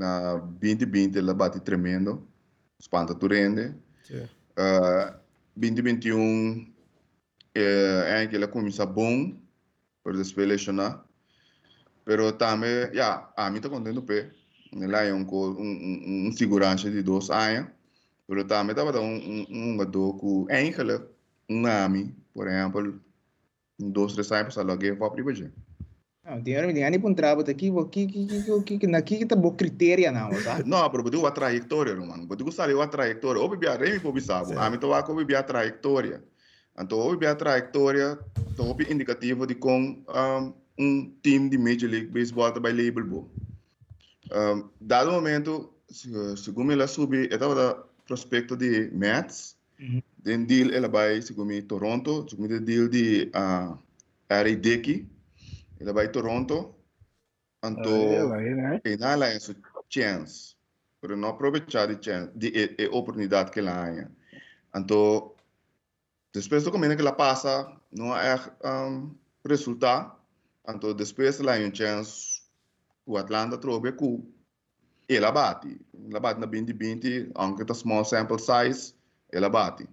na 0.00 0.36
2020 0.36 1.18
ela 1.18 1.34
bate 1.34 1.60
tremendo 1.60 2.26
espanta 2.80 3.14
Turende. 3.14 3.74
Sim. 4.02 4.24
Uh, 4.56 5.14
2021 5.54 6.72
é 7.54 8.26
que 8.26 8.36
ela 8.36 8.48
começa 8.48 8.86
bom 8.86 9.36
por 10.02 10.16
despelecionar. 10.16 11.04
Pero 12.04 12.32
também, 12.32 12.92
já, 12.94 13.30
a 13.36 13.50
mim 13.50 13.60
tá 13.60 13.68
contente 13.68 14.00
pé. 14.00 14.30
Ela 14.72 15.02
é 15.02 15.12
um, 15.12 15.26
um, 15.30 16.28
um 16.28 16.32
segurança 16.32 16.90
de 16.90 17.02
dois 17.02 17.28
anos. 17.30 17.70
Pero 18.26 18.44
também 18.44 18.74
tava 18.74 18.92
dando 18.92 19.04
um, 19.04 19.46
um, 19.50 19.72
um 19.72 19.76
gador 19.76 20.18
que 20.18 20.52
eigenlijk 20.52 21.04
um 21.48 21.66
ami, 21.66 22.14
por 22.32 22.46
exemplo, 22.46 23.00
dois, 23.78 24.12
três 24.12 24.30
anos 24.32 24.54
para 24.54 24.72
alguém 24.72 24.96
para 24.96 25.10
privar. 25.10 25.34
Não, 25.34 25.40
tem 25.40 25.50
hora 25.50 25.69
que 26.38 26.90
nem 26.90 27.00
pun 27.00 27.14
trabalho 27.14 27.50
aqui, 27.50 27.70
aqui, 27.70 28.04
aqui, 28.04 28.52
aqui, 28.60 28.74
aqui, 28.74 28.96
aqui 28.96 29.18
kita 29.18 29.34
bo 29.34 29.52
kriteria 29.52 30.12
não, 30.12 30.32
sabe? 30.40 30.68
Não, 30.68 30.88
pero 30.90 31.02
botou 31.02 31.26
a 31.26 31.30
trajetória, 31.30 31.96
mano. 31.96 32.26
Botou 32.26 32.52
sabe 32.52 32.80
a 32.80 32.86
trajetória. 32.86 33.40
Ou 33.40 33.48
bebia 33.48 33.76
remi 33.76 33.98
por 33.98 34.12
bisabo. 34.12 34.58
A 34.58 34.70
mim 34.70 34.78
tô 34.78 34.88
lá 34.88 35.02
com 35.02 35.14
bebia 35.14 35.40
a 35.40 35.42
trajetória. 35.42 36.22
Então, 36.78 36.98
ou 36.98 37.10
bebia 37.10 37.32
a 37.32 37.34
trajetória, 37.34 38.18
então 38.52 38.76
é 38.78 38.92
indicativo 38.92 39.46
de 39.46 39.54
com 39.54 40.02
um, 40.08 40.54
um 40.78 41.12
time 41.22 41.48
de 41.50 41.58
Major 41.58 41.90
League 41.90 42.08
Baseball 42.08 42.52
vai 42.60 42.72
label 42.72 43.04
bo. 43.04 43.30
Um, 44.32 44.68
dado 44.80 45.10
momento, 45.10 45.72
segundo 46.36 46.72
ela 46.72 46.86
subi, 46.86 47.28
eu 47.30 47.38
tava 47.38 47.84
prospecto 48.06 48.56
de 48.56 48.90
Mets. 48.92 49.56
Uhum. 49.80 50.02
Den 50.18 50.44
deal 50.44 50.70
ela 50.72 50.88
vai 50.88 51.22
segundo 51.22 51.60
Toronto, 51.62 52.26
segundo 52.28 52.60
deal 52.60 52.88
de 52.88 53.30
uh, 53.34 53.76
Ari 54.28 54.56
Ela 55.80 55.92
vai 55.92 56.08
Toronto. 56.08 56.74
Então, 57.64 58.40
e 58.84 58.96
nada 58.96 59.26
é 59.26 59.38
sua 59.40 59.56
chance. 59.88 60.54
Para 61.00 61.16
não 61.16 61.30
aproveitar 61.30 61.86
de 61.86 62.02
chance, 62.04 62.30
de, 62.36 62.50
de, 62.50 62.76
de 62.76 62.86
oportunidade 62.88 63.50
que 63.50 63.58
ela 63.58 63.86
tem. 63.86 64.06
Então, 64.76 65.34
depois 66.32 66.62
do 66.62 66.70
caminho 66.70 66.94
que 66.94 67.02
ela 67.02 67.12
passa, 67.12 67.74
não 67.90 68.16
é 68.16 68.36
um, 68.64 69.14
resultado. 69.46 70.16
Então, 70.68 70.94
depois 70.94 71.40
ela 71.40 71.54
tem 71.54 71.64
uma 71.64 71.74
chance, 71.74 72.42
o 73.06 73.16
Atlanta 73.16 73.56
trouxe 73.56 73.92
que 73.92 74.34
ela 75.08 75.32
bate. 75.32 75.80
Ela 76.08 76.20
bate 76.20 76.40
na 76.40 76.46
2020, 76.46 77.30
aunque 77.34 77.62
é 77.62 77.74
small 77.74 78.04
sample 78.04 78.38
size, 78.38 78.94
ela 79.32 79.48
bate. 79.48 79.88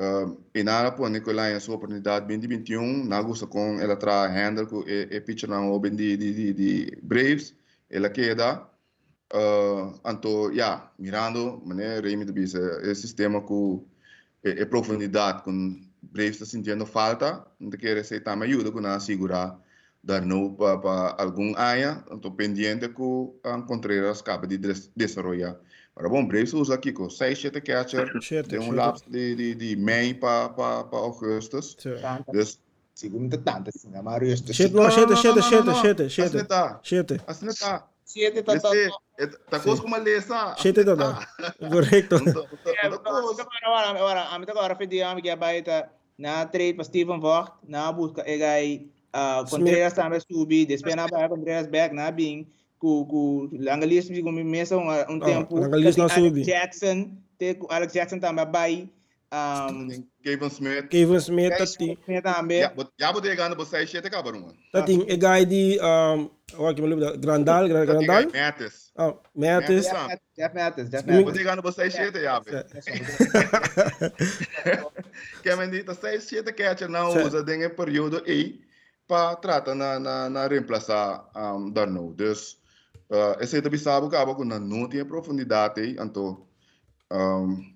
Uh, 0.00 0.42
e 0.54 0.62
nada 0.62 0.90
por 0.92 1.10
Nicolai 1.10 1.52
a 1.52 1.60
sua 1.60 1.74
oportunidade 1.74 2.26
2021 2.26 3.04
na 3.04 3.20
gusta 3.20 3.46
com 3.46 3.78
ela 3.78 3.94
traz 3.96 4.32
handle 4.32 4.66
com 4.66 4.82
e, 4.88 5.08
e 5.10 5.20
pitcher 5.20 5.46
na 5.46 5.60
open 5.60 5.94
de, 5.94 6.16
de, 6.16 6.32
de, 6.32 6.54
de 6.54 6.98
Braves 7.02 7.54
ela 7.90 8.08
queda. 8.08 8.66
Uh, 9.30 10.00
anto 10.02 10.50
ja 10.54 10.90
mirando 10.98 11.62
mané 11.66 12.00
Remy 12.00 12.24
de 12.24 12.32
bisa 12.32 12.94
sistema 12.94 13.42
com 13.42 13.84
e, 14.42 14.48
e 14.48 14.66
profundidade 14.66 15.42
com 15.42 15.78
Braves 16.00 16.32
está 16.32 16.46
sentindo 16.46 16.86
falta. 16.86 17.44
Não 17.60 17.68
quer 17.70 18.02
ser 18.02 18.20
também 18.24 18.48
ajuda 18.48 18.72
com 18.72 18.78
assegurar 18.86 19.60
dar 20.02 20.22
no 20.24 20.54
para 20.54 20.78
pa 20.78 21.16
algum 21.18 21.54
área 21.56 22.02
anto 22.10 22.30
pendiente 22.30 22.88
com 22.88 23.38
um, 23.44 23.62
Contreras 23.62 24.20
acaba 24.20 24.46
de 24.46 24.56
desenvolver 24.96 25.58
Ora 25.96 26.08
bom, 26.08 26.26
Braves 26.26 26.54
usa 26.54 26.74
aqui 26.74 26.92
com 26.92 27.10
6, 27.10 27.40
7 27.40 27.60
catcher, 27.60 28.46
tem 28.48 28.58
um 28.58 28.72
lapso 28.72 29.04
de, 29.10 29.34
de, 29.34 29.54
de 29.54 29.76
May 29.76 30.14
para 30.14 30.48
pa, 30.50 30.84
pa 30.84 30.96
Augustus. 30.96 31.76
Dus, 32.32 32.58
Segundo 33.00 33.38
tanto, 33.38 33.70
assim, 33.74 33.96
a 33.96 34.02
maioria 34.02 34.36
dos... 34.36 34.54
Sete, 34.54 34.74
não, 34.74 34.90
sete, 34.90 35.16
sete, 35.16 35.42
sete, 35.42 35.72
sete, 35.72 36.02
assim 36.02 36.28
sete. 36.28 36.44
tá. 36.44 36.80
Sete. 36.82 37.20
Assim 37.26 37.46
tá. 37.46 37.88
Siete 38.04 38.42
tá... 38.42 38.60
tá- 38.60 38.76
Esse, 38.76 39.38
tá 39.48 39.58
coisa 39.58 39.80
como 39.80 39.94
a 39.94 39.98
lesa. 39.98 40.54
Sete 40.58 40.84
tá 40.84 40.94
dá. 40.94 41.26
Correcto. 41.70 42.16
É, 42.66 42.86
agora, 42.88 43.90
agora, 43.90 44.22
a 44.24 44.38
mim 44.38 44.44
agora 44.46 44.76
pedi 44.76 45.02
a 45.02 45.14
mim 45.14 45.22
que 45.22 45.34
baita 45.34 45.90
na 46.18 46.44
trade 46.44 46.74
para 46.74 46.84
Steven 46.84 47.18
Vogt, 47.18 47.52
na 47.66 47.90
busca 47.90 48.22
e 48.28 48.36
gai 48.36 48.86
uh, 49.14 49.48
Contreras 49.48 49.94
também 49.94 50.20
subir, 50.20 50.66
baia 51.10 51.28
Contreras 51.30 51.68
back 51.68 51.94
na 51.94 52.10
bing, 52.10 52.46
bi 54.10 54.22
como 54.22 54.42
mesa 54.44 54.76
um, 54.76 54.88
um 54.88 55.20
Ah, 55.22 55.24
tempo. 55.24 55.58
Langalis 55.58 55.96
não 55.96 56.08
subi. 56.08 56.42
Jackson, 56.44 57.10
te 57.38 57.56
Alex 57.68 57.92
Jackson 57.92 58.18
também 58.18 58.46
vai 58.50 58.88
um 59.32 59.88
Kevin 60.24 60.48
Smith. 60.50 60.88
Kevin 60.88 61.16
Smith, 61.20 61.56
tati. 61.56 61.96
também. 62.22 62.60
Ja, 62.60 62.70
but- 62.74 62.90
ja, 62.98 63.12
moet 63.12 63.26
gaan 63.26 63.52
op 63.52 63.60
6, 63.64 63.90
7 63.90 64.10
kabar 64.10 64.32
man. 64.32 64.54
Tati, 64.72 65.04
e 65.06 65.16
guy 65.16 65.46
di, 65.46 65.78
um, 65.80 66.30
wat 66.58 66.74
que 66.74 66.82
me 66.82 66.88
lembro, 66.88 67.18
Grandal, 67.20 67.68
Gra- 67.68 67.84
Grandal? 67.86 68.26
Matis. 68.32 68.90
Ah. 68.96 69.14
Matis. 69.34 69.86
Jeff 70.34 70.52
Mathis, 70.54 70.88
Jeff 70.90 71.04
Segundo- 71.04 71.30
Moet 71.30 71.38
gaan 71.38 71.58
op 71.58 71.72
6, 71.72 71.94
7 71.94 72.20
ja. 72.20 72.42
Kevin 75.42 75.70
dit 75.70 75.86
6, 76.00 76.28
7 76.28 76.52
catcher 76.54 76.88
não 76.88 77.12
usa 77.24 77.42
dengue 77.42 77.68
período 77.70 78.22
E 78.26 78.60
para 79.06 79.36
tratar 79.36 79.74
na 79.74 79.98
na 79.98 80.28
na 80.28 80.46
reemplaçar 80.48 81.24
um, 81.36 81.70
Darno. 81.72 82.12
Dus 82.14 82.59
uh, 83.10 83.36
esse 83.40 83.60
também 83.62 83.78
sabe 83.78 84.08
que 84.08 84.16
acaba 84.16 84.34
com 84.34 84.44
não 84.44 84.88
tem 84.88 85.04
profundidade, 85.04 85.96
então 85.98 86.46
um, 87.12 87.74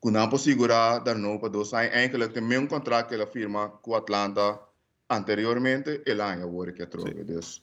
com 0.00 0.10
não 0.10 0.28
pode 0.28 0.42
segurar 0.42 0.98
Darno 1.00 1.38
para 1.38 1.48
dois 1.48 1.72
anos, 1.72 1.92
eigenlijk 1.94 2.32
tem 2.32 2.42
mesmo 2.42 2.68
contrato 2.68 3.08
que 3.08 3.14
ela 3.14 3.26
firma 3.26 3.68
com 3.68 3.92
o 3.92 3.94
Atlanta 3.94 4.58
anteriormente, 5.08 6.02
ele 6.06 6.22
ainda 6.22 6.44
agora 6.44 6.72
que 6.72 6.82
é 6.82 6.86
troca. 6.86 7.24
Dus 7.24 7.62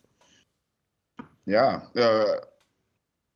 ja, 1.45 1.83
uh, 1.95 2.47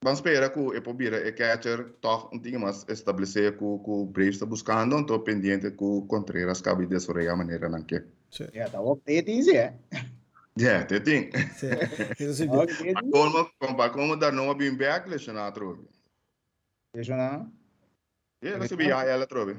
vamos 0.03 0.19
esperar 0.19 0.51
que 0.51 0.59
o 0.59 0.73
Epobira 0.73 1.27
e 1.27 1.31
catcher 1.33 1.93
toch 2.01 2.27
um 2.27 2.39
pouquinho 2.39 2.59
mais 2.59 2.85
estabelecer 2.87 3.57
que 3.57 3.63
o 3.63 4.05
Braves 4.05 4.35
está 4.35 4.45
buscando, 4.45 4.97
então 4.97 5.19
pendiente 5.19 5.71
que 5.71 5.83
o 5.83 6.05
Contreras 6.07 6.61
cabe 6.61 6.85
de 6.85 6.97
a 7.27 7.35
maneira 7.35 7.69
não 7.69 7.83
que. 7.83 8.03
Dat 8.53 8.75
ook 8.75 8.99
dit 9.03 9.27
is 9.27 9.47
é. 9.47 9.73
Ja, 10.55 10.83
dat 10.83 11.05
ding. 11.05 11.33
Sim, 11.55 11.77
isso 12.17 12.33
sim. 12.33 12.49
Ok, 12.49 12.67
dit 12.67 12.85
is. 13.03 13.11
Como, 13.11 13.49
como, 13.59 13.89
como 13.91 14.15
dar 14.17 14.31
não 14.31 14.55
bem 14.55 14.75
backlash 14.75 15.27
na 15.31 15.51
trobe. 15.51 15.87
Deixa 16.93 17.13
eu 17.13 17.17
não. 17.17 17.51
Ja, 18.43 18.49
ela 18.55 18.67
subia 18.67 18.97
a 18.97 19.03
ela 19.05 19.25
trobe. 19.25 19.55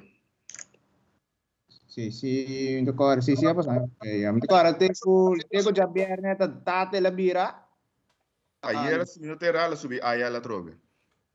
Sì, 1.88 2.10
sì, 2.10 2.82
d'accordo, 2.84 3.22
sì, 3.22 3.36
sì, 3.36 3.46
abbastanza. 3.46 3.88
Eh, 4.02 4.30
mi 4.30 4.40
ricordo, 4.40 4.76
tengo, 4.76 5.36
tengo 5.48 5.72
già 5.72 5.86
bene, 5.86 6.36
date 6.36 7.00
la 7.00 7.10
birra. 7.10 7.68
Aí 8.60 8.92
ela 8.92 9.04
se 9.04 9.20
minuto 9.20 9.44
era 9.44 9.64
ela 9.64 9.76
subia 9.76 10.02
a 10.02 10.16
ela 10.16 10.40
trobe. 10.40 10.76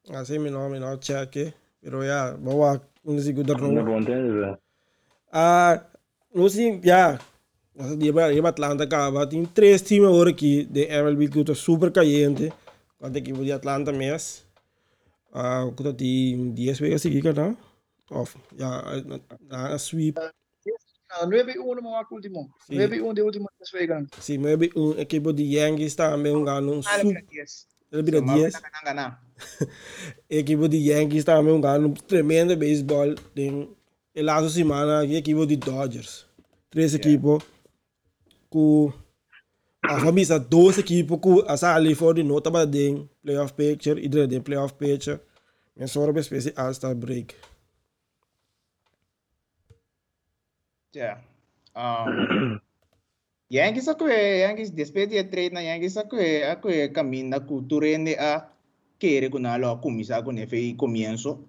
Assim, 0.09 0.39
meu 0.39 0.51
nome, 0.51 0.79
não, 0.79 1.01
cheque. 1.01 1.53
Pero 1.81 2.03
ya, 2.03 2.35
bawa, 2.37 2.79
que 2.79 3.43
Não 3.43 3.85
bom 3.85 4.03
tempo. 4.03 4.57
Ah, 5.31 5.85
não 6.33 6.49
sei, 6.49 6.81
já. 6.83 7.19
Para 7.79 8.33
ir 8.33 8.45
Atlanta 8.45 8.83
acaba, 8.83 9.25
tem 9.25 9.45
três 9.45 9.81
times 9.81 10.09
agora 10.09 10.31
aqui 10.31 10.65
de 10.65 10.85
MLB 10.87 11.29
que 11.29 11.39
estão 11.39 11.55
super 11.55 11.89
caliente. 11.89 12.51
Quando 12.97 13.15
a 13.15 13.19
equipe 13.19 13.41
de 13.41 13.53
Atlanta 13.53 13.93
mesmo. 13.93 14.43
Ah, 15.31 15.63
que 15.77 15.93
tem 15.93 16.51
10 16.51 16.79
vezes 16.79 17.01
seguir, 17.01 17.23
cara. 17.23 17.55
Of, 18.11 18.35
ja, 18.57 18.83
na, 19.47 19.69
na 19.69 19.77
sweep. 19.77 20.19
Uh, 20.19 21.25
9-1 21.25 21.81
mo 21.81 21.95
ako 21.95 22.15
último. 22.15 22.49
Sí. 22.67 22.75
9-1 22.75 23.13
de 23.13 23.21
último 23.21 23.47
das 23.57 23.71
vegan. 23.71 24.05
Sim, 24.19 24.39
maybe 24.39 24.71
um 24.75 24.91
equipe 24.99 25.31
de 25.31 25.43
Yankees 25.43 25.95
também 25.95 26.35
um 26.35 26.43
gano 26.43 26.73
um 26.73 26.81
Ah, 26.85 26.99
super. 26.99 27.23
yes. 27.31 27.65
Ele 27.93 28.03
vira 28.03 28.21
10. 28.21 28.53
Não, 28.85 28.93
não, 28.93 29.17
equipe 30.29 30.67
de 30.67 30.77
Yankees 30.89 31.23
também 31.23 31.53
um 31.53 31.61
gano 31.61 31.93
tremendo 31.93 32.57
beisebol. 32.57 33.15
Tem 33.33 33.69
e 34.13 34.21
lá 34.21 34.47
semana 34.49 34.99
a 34.99 35.05
equipe 35.05 35.45
de 35.45 35.55
Dodgers. 35.55 36.25
Três 36.69 36.93
equipes 36.93 37.39
com 38.49 38.91
a 39.81 39.99
família 39.99 40.39
duas 40.39 40.77
equipes 40.77 41.17
com 41.19 41.43
a 41.47 41.55
sala 41.55 41.95
for 41.95 42.13
de 42.13 42.23
nota 42.23 42.51
para 42.51 42.65
den 42.65 43.09
playoff 43.23 43.53
picture 43.53 43.99
e 43.99 44.07
de 44.07 44.39
playoff 44.41 44.73
picture. 44.73 45.19
Mas 45.77 45.91
só 45.91 46.05
para 46.05 46.19
espécie 46.19 46.53
All-Star 46.55 46.93
break. 46.93 47.35
Yeah. 50.93 51.21
Um, 51.75 52.59
Yankees 53.49 53.87
ako 53.87 54.05
eh, 54.09 54.45
Yankees, 54.45 54.75
después 54.75 55.09
de 55.09 55.23
trade 55.23 55.53
na 55.53 55.61
Yankees 55.65 55.97
ako 55.97 56.21
ako 56.53 56.69
eh, 56.69 56.93
camina 56.93 57.41
cultura 57.41 57.97
ne 57.97 58.13
a 58.13 58.45
querer 58.99 59.31
con 59.31 59.45
algo 59.45 59.81
comisa 59.81 60.21
con 60.21 60.37
FI 60.37 60.75
comienzo. 60.75 61.41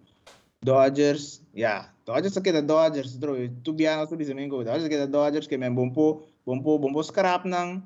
Dodgers, 0.62 1.42
ya, 1.52 1.92
Dodgers 2.06 2.36
aqui 2.36 2.52
da 2.52 2.60
Dodgers, 2.60 3.18
tu 3.64 3.72
biano 3.72 4.06
tu 4.06 4.16
bisa 4.16 4.34
mengo, 4.34 4.64
Dodgers 4.64 4.84
aqui 4.84 4.96
da 4.96 5.06
Dodgers 5.06 5.48
que 5.48 5.58
men 5.58 5.74
bompo, 5.74 6.29
bompo, 6.46 6.79
bompo 6.79 7.03
scrap 7.03 7.44
nang 7.44 7.83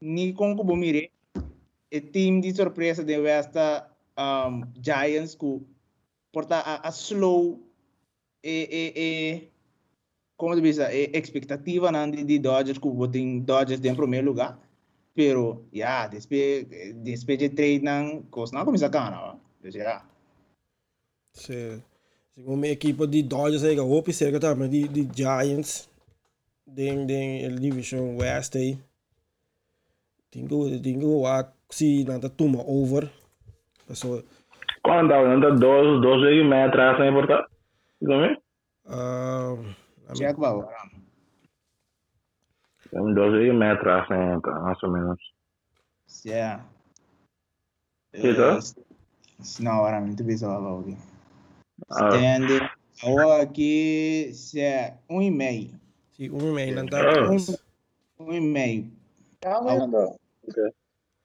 ni 0.00 0.32
kung 0.32 0.56
ko 0.56 0.64
bumire. 0.64 1.10
E 1.90 2.00
team 2.00 2.40
de 2.40 2.50
surpresa 2.52 3.04
de 3.04 3.16
Westa 3.18 3.88
um, 4.18 4.66
Giants 4.80 5.34
ku 5.34 5.62
porta 6.32 6.60
a, 6.60 6.88
a 6.88 6.90
slow 6.90 7.62
e 8.42 8.56
e 8.70 8.82
e 8.96 9.10
como 10.36 10.54
se 10.54 10.60
diz, 10.60 10.78
é 10.78 11.16
expectativa 11.16 11.90
né, 11.90 12.06
de, 12.10 12.24
de 12.24 12.38
Dodgers 12.38 12.78
que 12.78 12.88
botem 12.88 13.40
Dodgers 13.40 13.82
em 13.82 13.94
primeiro 13.94 14.26
lugar. 14.26 14.60
Pero, 15.14 15.64
yeah, 15.72 16.08
después, 16.08 16.66
después 16.96 17.38
de 17.38 17.48
trade 17.48 17.80
não, 17.80 18.22
coisa 18.24 18.54
não 18.54 18.66
começa 18.66 18.84
a 18.84 18.88
ganhar, 18.90 19.38
já. 19.64 20.04
Sim. 21.32 21.82
Como 22.44 22.66
equipe 22.66 23.06
de 23.06 23.22
Dodgers 23.22 23.64
aí, 23.64 23.76
eu 23.76 23.90
hope 23.90 24.12
cerca 24.12 24.38
também 24.38 24.68
de, 24.68 24.88
de 24.88 25.08
Giants, 25.16 25.88
den 26.66 27.06
den 27.06 27.56
division 27.56 28.16
West 28.18 28.56
aí. 28.56 28.78
Tingo, 30.30 30.68
tingo 30.82 31.26
a 31.26 31.52
se 31.70 32.04
nada 32.04 32.28
toma 32.28 32.62
over. 32.66 33.10
Pessoal, 33.86 34.22
Quando 34.82 35.12
anda 35.14 35.50
dois, 35.52 36.00
dois 36.02 36.22
e 36.22 36.44
meio 36.44 36.68
atrás, 36.68 36.98
não 36.98 37.08
importa. 37.08 37.46
Como 38.04 38.36
ah, 38.88 39.56
Jack 40.14 40.38
Bauer. 40.38 40.66
Tem 42.90 43.14
dois 43.14 43.34
e 43.44 43.52
meio 43.52 43.72
atrás, 43.72 44.08
né, 44.08 44.38
mais 44.44 44.82
ou 44.82 44.90
menos. 44.90 45.18
Yeah. 46.24 46.64
Que 48.12 48.34
tá? 48.34 48.58
Não, 49.60 49.72
agora 49.72 50.00
muito 50.00 50.22
bem 50.22 50.36
só. 50.36 50.82
Ah. 51.90 52.08
Standing. 52.08 52.68
Agora 53.02 53.42
aqui, 53.42 54.30
se 54.32 54.60
é 54.60 54.98
um 55.10 55.20
e 55.20 55.30
meio. 55.30 55.85
Si 56.16 56.30
um 56.30 56.52
may 56.54 56.70
Ah. 56.70 56.72
nantar. 56.72 57.30
Um 58.18 58.32
e 58.32 58.40
meio. 58.40 58.90
Calma 59.40 59.72
aí, 59.72 59.78
André. 59.80 60.06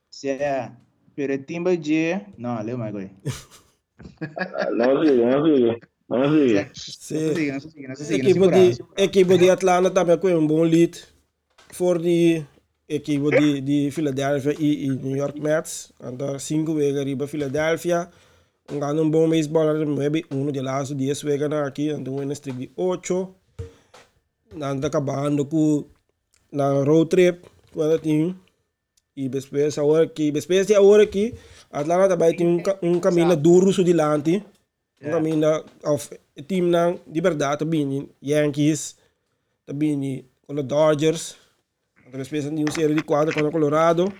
Se 0.09 0.29
é, 0.29 0.71
pero 1.15 1.37
timba 1.43 1.75
de, 1.77 2.19
não, 2.37 2.61
leu 2.63 2.77
mais. 2.77 2.93
Não 2.93 3.09
sigue, 5.03 5.25
não 5.25 5.45
sigue. 5.45 5.79
Não 6.09 6.29
sigue. 6.31 6.69
Si 6.73 7.13
Não 7.13 7.33
siga, 7.35 7.53
não 7.53 7.59
siga, 7.61 7.87
não 7.89 7.95
siga. 7.95 8.15
equipe 8.15 8.47
de 8.49 8.77
equipe 8.97 9.37
de 9.37 9.49
Atlanta 9.49 9.91
também 9.91 10.17
com 10.17 10.27
um 10.29 10.45
bom 10.47 10.63
lead 10.63 10.97
voor 11.73 11.97
die 11.99 12.45
equipe 12.89 13.29
de 13.31 13.61
de 13.61 13.91
Philadelphia 13.91 14.53
e, 14.59 14.85
e 14.85 14.89
New 14.89 15.15
York 15.15 15.39
Mets. 15.39 15.93
Anda 16.01 16.37
cinco 16.39 16.73
vezes 16.75 16.99
arriba 16.99 17.27
Philadelphia. 17.27 18.09
Um 18.71 18.79
ganho 18.79 19.01
um 19.03 19.09
bom 19.09 19.29
beisebol, 19.29 19.85
maybe 19.85 20.25
um 20.31 20.51
de 20.51 20.61
laço 20.61 20.93
10 20.95 21.21
vezes 21.23 21.51
aqui, 21.51 21.89
anda 21.89 22.09
um 22.11 22.31
streak 22.31 22.57
de 22.59 22.71
8. 22.75 23.35
Anda 24.59 24.87
acabando 24.87 25.45
com 25.45 25.85
na 26.51 26.83
road 26.83 27.09
trip 27.09 27.47
com 27.73 27.81
a 27.81 27.97
team. 27.97 28.35
E 29.15 29.29
depois 29.29 29.77
agora 29.77 30.07
que 30.07 30.31
depois 30.31 30.67
de 30.67 30.75
agora 30.75 31.05
que 31.05 31.33
Atlanta 31.71 32.09
também 32.09 32.35
tem 32.35 32.47
um, 32.47 32.61
um 32.81 32.99
caminho 32.99 33.35
duro 33.35 33.71
su 33.71 33.83
dilante. 33.83 34.43
Um 35.01 35.11
caminho 35.11 35.63
of 35.83 36.09
team 36.47 36.67
na 36.67 36.95
de 37.07 37.21
verdade 37.21 37.59
também 37.59 38.09
Yankees, 38.21 38.95
também 39.65 40.25
com 40.45 40.53
os 40.53 40.63
Dodgers. 40.63 41.35
Depois 42.05 42.27
pensam 42.27 42.57
em 42.57 42.63
um 42.63 42.71
série 42.71 42.93
de 42.93 43.03
quatro 43.03 43.33
com 43.33 43.47
o 43.47 43.51
Colorado. 43.51 44.11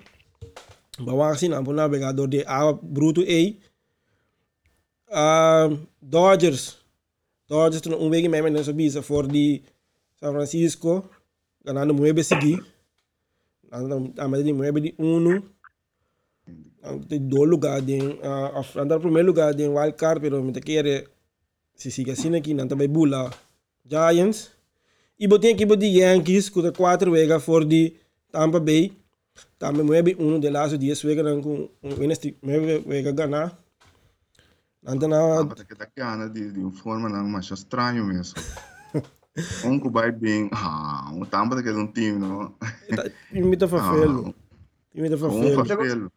Bawa 0.99 1.31
kasi 1.31 1.47
na 1.47 1.63
po 1.63 1.73
navegador 1.73 2.27
de 2.27 2.43
A 2.45 2.73
Bruto 2.73 3.21
A. 3.21 3.41
Ah, 5.11 5.69
Dodgers. 6.01 6.77
Dodgers 7.47 7.81
toen 7.81 8.01
een 8.01 8.09
week 8.09 8.29
met 8.29 8.41
mij 8.41 8.63
zo 8.63 8.73
bisa 8.73 9.01
San 10.21 10.31
Francisco. 10.31 11.09
Ganando 11.63 11.93
mueve 11.93 12.23
seguir. 12.23 12.63
Andando 13.71 14.43
de 14.43 14.53
mueve 14.53 14.81
de 14.81 14.95
uno. 14.97 15.43
De 17.07 17.19
dois 17.19 17.49
lugares, 17.49 17.85
de, 17.85 17.99
andar 18.75 18.99
primeiro 18.99 19.27
lugar 19.27 19.53
de 19.53 19.67
wild 19.67 19.93
card, 19.93 20.19
pero 20.19 20.41
me 20.41 20.51
te 20.51 20.61
quiere 20.61 21.07
se 21.75 21.91
siga 21.91 22.13
assim 22.13 22.35
aqui, 22.35 22.53
não 22.53 22.67
também 22.67 22.89
bula 22.89 23.31
Giants. 23.85 24.51
E 25.19 25.27
botem 25.27 25.53
aqui 25.53 25.65
de 25.65 25.87
Yankees, 25.99 26.49
com 26.49 26.71
quatro 26.71 27.11
vega 27.11 27.39
for 27.39 27.63
de 27.65 27.95
Tampa 28.31 28.59
Bay. 28.59 28.91
Também 29.57 29.83
mueve 29.83 30.15
um 30.19 30.39
de 30.39 30.49
las 30.49 30.77
dias 30.77 31.01
vega 31.03 31.23
com 31.41 31.69
mueve 32.41 32.79
vega 32.79 33.11
ganhar. 33.11 33.57
Nanta 34.83 35.07
na 35.07 35.39
Ah, 35.39 35.45
que 35.45 35.75
tá 35.75 35.83
aqui, 35.83 36.33
de, 36.33 36.51
de 36.51 36.59
uma 36.59 36.71
forma 36.71 37.07
não, 37.07 37.27
mas 37.27 37.49
estranho 37.51 38.03
mesmo. 38.05 38.35
Um 39.63 39.79
vai 39.91 40.11
bem, 40.11 40.49
ah, 40.53 41.09
um 41.13 41.25
tampa 41.25 41.55
daquele 41.55 41.77
um 41.77 41.87
time, 41.87 42.19
não? 42.19 42.55
imita 43.31 43.67
fafelo. 43.67 44.35
Imita 44.93 45.15
Um 45.15 45.65
fafelo. 45.65 46.11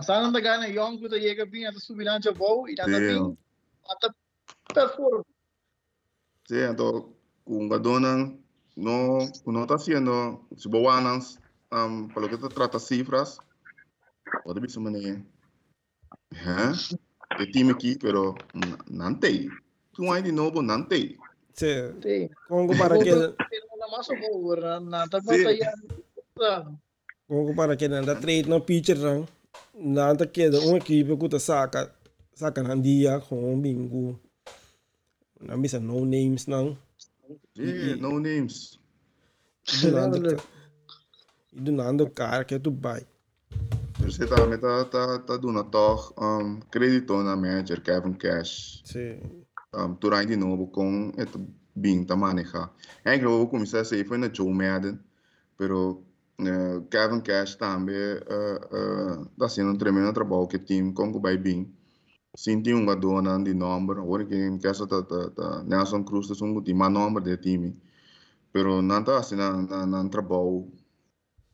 Sana 0.00 0.30
na 0.30 0.40
gana 0.40 0.66
young 0.66 0.98
ko 0.98 1.14
yega 1.14 1.44
bin 1.44 1.66
at 1.66 1.74
subilan 1.76 2.22
sa 2.22 2.32
bow, 2.32 2.66
ina 2.66 2.86
na 2.86 2.98
Sim. 2.98 3.06
bin 3.06 3.36
at 3.90 4.14
perform. 4.72 5.22
Sí, 6.48 6.60
entonces, 6.60 7.10
con 7.44 7.68
Gadona, 7.68 8.34
no, 8.76 9.18
no 9.46 9.62
está 9.62 9.74
haciendo, 9.74 10.46
si 10.56 10.68
vos 10.68 10.82
ganas, 10.82 11.38
um, 11.70 12.08
para 12.08 12.22
lo 12.22 12.28
que 12.28 12.36
trata 12.48 12.78
cifras, 12.78 13.38
o 14.44 14.54
de 14.54 14.66
esa 14.66 14.80
manera, 14.80 15.22
¿eh? 16.32 16.72
De 17.38 17.46
time 17.50 17.72
aqui, 17.72 17.98
pero 17.98 18.34
não 18.90 19.14
tem. 19.14 19.50
Tu 19.92 20.02
ainda 20.10 20.22
de 20.22 20.32
novo 20.32 20.62
não 20.62 20.82
tem. 20.82 21.16
Sí. 21.54 21.74
Sim. 22.02 22.30
Congo 22.48 22.76
para 22.76 22.98
que 22.98 23.14
Na 23.14 23.88
masa 23.90 24.14
bow 24.14 24.56
na 24.56 24.80
na 24.80 25.08
tagbata 25.08 25.50
Sim. 25.50 25.62
yan. 25.62 26.78
Congo 27.28 27.54
para 27.54 27.76
que 27.76 27.88
nanda 27.88 28.14
trade 28.14 28.48
no 28.48 28.60
pitcher 28.60 28.98
rang. 28.98 29.26
Nanta 29.74 30.26
que 30.26 30.50
um 30.50 30.76
equipe 30.76 31.16
que 31.16 31.38
saca 31.38 31.94
saca 32.34 32.62
na 32.62 32.74
dia 32.74 33.20
com 33.20 33.60
bingo. 33.60 34.18
Não 35.40 35.60
bisa 35.60 35.78
no 35.78 36.04
names 36.04 36.46
não. 36.46 36.76
Yeah, 37.56 37.96
no 37.96 38.18
names. 38.18 38.78
Do 39.80 39.90
nada 39.92 40.18
e 40.18 41.60
do 41.60 41.72
nada 41.72 42.02
o 42.04 42.10
cara 42.10 42.44
que 42.44 42.58
tu 42.58 42.72
vai. 42.72 43.06
Você 44.00 44.26
tá, 44.26 44.36
tá, 44.36 44.84
tá, 44.84 45.18
tá 45.20 45.36
dando 45.36 45.64
um, 46.18 46.60
crédito 46.70 47.16
na 47.22 47.36
manager 47.36 47.80
Kevin 47.80 48.12
Cash. 48.14 48.82
Sí. 48.84 49.18
Um, 49.76 49.94
tu 49.94 50.08
rai 50.08 50.26
de 50.26 50.36
novo 50.36 50.66
com 50.68 51.12
het 51.16 51.30
bem 51.74 52.04
tá 52.04 52.16
manejar. 52.16 52.70
Eigenlijk 53.04 53.24
eu 53.24 53.38
vou 53.38 53.48
começar 53.48 53.80
a 53.80 53.84
ser 53.84 54.04
foi 54.06 54.18
na 54.18 54.28
Joe 54.32 54.52
Madden, 54.52 54.98
pero 55.56 56.04
eh, 56.38 56.80
Kevin 56.90 57.20
Cash 57.20 57.56
também 57.56 57.94
uh, 57.96 59.22
uh, 59.22 59.26
tá 59.38 59.48
sendo 59.48 59.70
um 59.70 59.76
tremendo 59.78 60.12
trabalho 60.12 60.46
que 60.46 60.56
o 60.56 60.64
time 60.64 60.92
com 60.92 61.10
o 61.10 61.20
vai 61.20 61.36
bem. 61.36 61.72
Senti 62.36 62.74
um 62.74 62.86
gadona 62.86 63.38
de 63.42 63.54
número, 63.54 64.02
agora 64.02 64.24
que 64.24 64.34
em 64.34 64.58
casa 64.58 64.86
tá, 64.86 65.02
tá, 65.02 65.30
tá 65.30 65.62
Nelson 65.64 66.02
Cruz 66.04 66.26
tá 66.28 66.44
um 66.44 66.60
time 66.62 66.88
número 66.88 67.24
de 67.24 67.36
time. 67.36 67.76
Pero 68.52 68.82
não 68.82 69.04
tá 69.04 69.18
assim 69.18 69.36
na, 69.36 69.86
na 69.86 70.08
trabalho 70.08 70.72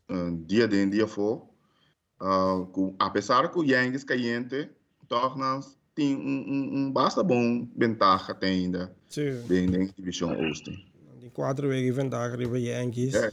uh, 0.09 0.37
dia 0.47 0.67
de 0.67 0.85
dia 0.87 1.07
for. 1.07 1.47
Uh, 2.19 2.95
apesar 2.99 3.51
que 3.51 3.59
o 3.59 3.63
Yankees 3.63 4.03
caiente, 4.03 4.69
torna 5.07 5.59
tem 6.01 6.15
um, 6.15 6.19
um, 6.19 6.77
um 6.87 6.91
basta 6.91 7.21
bom 7.23 7.67
ventaja 7.75 8.33
tem 8.33 8.65
ainda 8.65 8.91
Sí. 9.07 9.31
dentro 9.47 9.87
da 9.87 9.93
divisão 9.97 10.31
Oeste. 10.39 10.71
Die 11.19 11.29
quatro 11.29 11.67
weken 11.67 11.91
vandaag 11.91 12.35
river 12.37 12.59
Yankees. 12.61 13.13
Ja. 13.13 13.31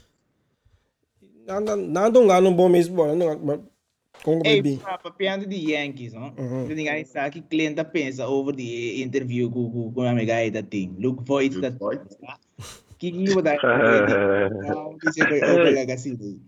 Nanda 1.46 1.76
nanda 1.76 2.20
um 2.20 2.26
gano 2.26 2.52
bom 2.52 2.70
baseball, 2.70 3.16
não, 3.16 3.38
mas 3.38 3.60
Congo 4.24 4.42
Hey, 4.44 4.60
baby. 4.60 4.80
papiando 5.02 5.46
de 5.46 5.54
Yankees, 5.70 6.12
no? 6.12 6.32
Mhm. 6.32 6.66
Eu 6.68 6.74
ninguém 6.76 7.04
sabe 7.04 7.34
que 7.34 7.40
cliente 7.48 7.82
pensa 7.84 8.26
over 8.26 8.54
the 8.54 9.00
interview 9.00 9.48
com 9.48 9.70
com 9.70 9.92
com 9.92 10.02
a 10.02 10.10
amiga 10.10 10.34
aí 10.34 10.50
da 10.50 10.62
team. 10.62 10.96
Look 10.98 11.22
Voigt 11.24 11.54
Luke 11.56 11.60
da 11.70 11.70
Voigt. 11.78 12.16
Que 12.98 13.12
que 13.12 13.24
eu 13.30 13.40
dar? 13.40 13.56
Não, 14.66 14.98
que 14.98 15.12
se 15.12 15.20
foi 15.24 15.40
over 15.40 15.72
lá 15.86 15.94
assim. 15.94 16.40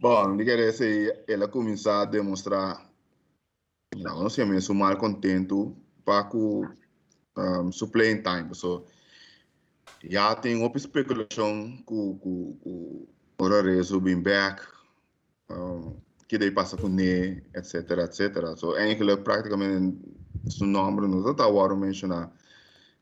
Bom, 0.00 0.36
de 0.36 0.44
querer 0.44 0.72
se 0.72 1.14
ela 1.28 1.46
começar 1.46 2.02
a 2.02 2.04
demonstrar, 2.04 2.89
não, 3.96 4.22
não 4.22 4.30
sei 4.30 4.44
mesmo, 4.44 4.74
mal 4.74 4.96
contento 4.96 5.76
para 6.04 6.24
com 6.24 6.68
um, 7.36 7.70
playing 7.92 8.22
time. 8.22 8.54
So, 8.54 8.86
já 10.04 10.34
tem 10.34 10.56
uma 10.56 10.70
especulação 10.76 11.76
com 11.84 12.18
com 12.18 12.56
com 12.62 13.44
o 13.44 13.48
Rarezo 13.48 14.00
bem 14.00 14.20
back, 14.20 14.62
um, 15.50 15.96
que 16.28 16.38
daí 16.38 16.50
passa 16.50 16.76
com 16.76 16.88
ne, 16.88 17.42
etc, 17.54 17.74
etc. 18.04 18.56
So, 18.56 18.76
eigenlijk 18.76 19.22
praticamente 19.22 19.98
seu 20.48 20.66
nome 20.66 21.06
não 21.08 21.30
está 21.30 21.44
agora 21.44 21.74
mencionar. 21.74 22.32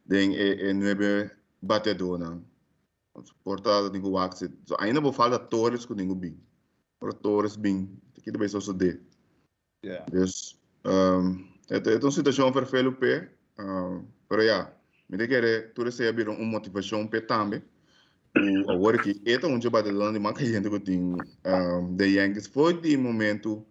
Den 0.07 0.35
é, 0.37 0.70
é 0.70 0.72
nove 0.72 1.31
batedor, 1.62 2.18
não. 2.18 2.42
porta 3.44 3.90
dingo 3.90 4.11
wax 4.11 4.44
so 4.66 4.77
ainda 4.79 5.01
vou 5.01 5.12
falar 5.12 5.38
torres 5.38 5.85
com 5.85 5.94
dingo 5.94 6.14
bem 6.14 6.38
por 7.01 7.12
torres 7.12 7.57
bem 7.57 7.90
que 8.22 8.33
também 8.33 8.48
só 8.48 8.61
de 8.72 9.01
Yeah. 9.85 10.05
dus 10.11 10.58
um, 10.84 11.48
uma 12.02 12.10
situação 12.10 12.52
para 12.52 12.86
o 12.86 12.92
pé 12.92 13.30
uh, 13.58 14.40
ja 14.42 14.72
me 15.08 15.16
de 15.16 15.26
querer 15.26 15.72
tu 15.74 15.84
receber 15.84 16.28
uma 16.28 16.44
motivação 16.44 17.06
pé 17.06 17.20
também 17.20 17.62
o 18.36 18.70
agora 18.70 18.98
que 18.98 19.20
é 19.26 19.38
jogo 19.60 19.82
de 19.82 19.90
lande 19.90 20.18
mas 20.18 20.36
que 20.36 20.46
gente 20.46 20.68
que 20.70 20.80
tem 20.80 21.16
de 21.96 22.06
Yankees 22.06 22.46
foi 22.46 22.74
de 22.80 22.96
momento 22.96 23.66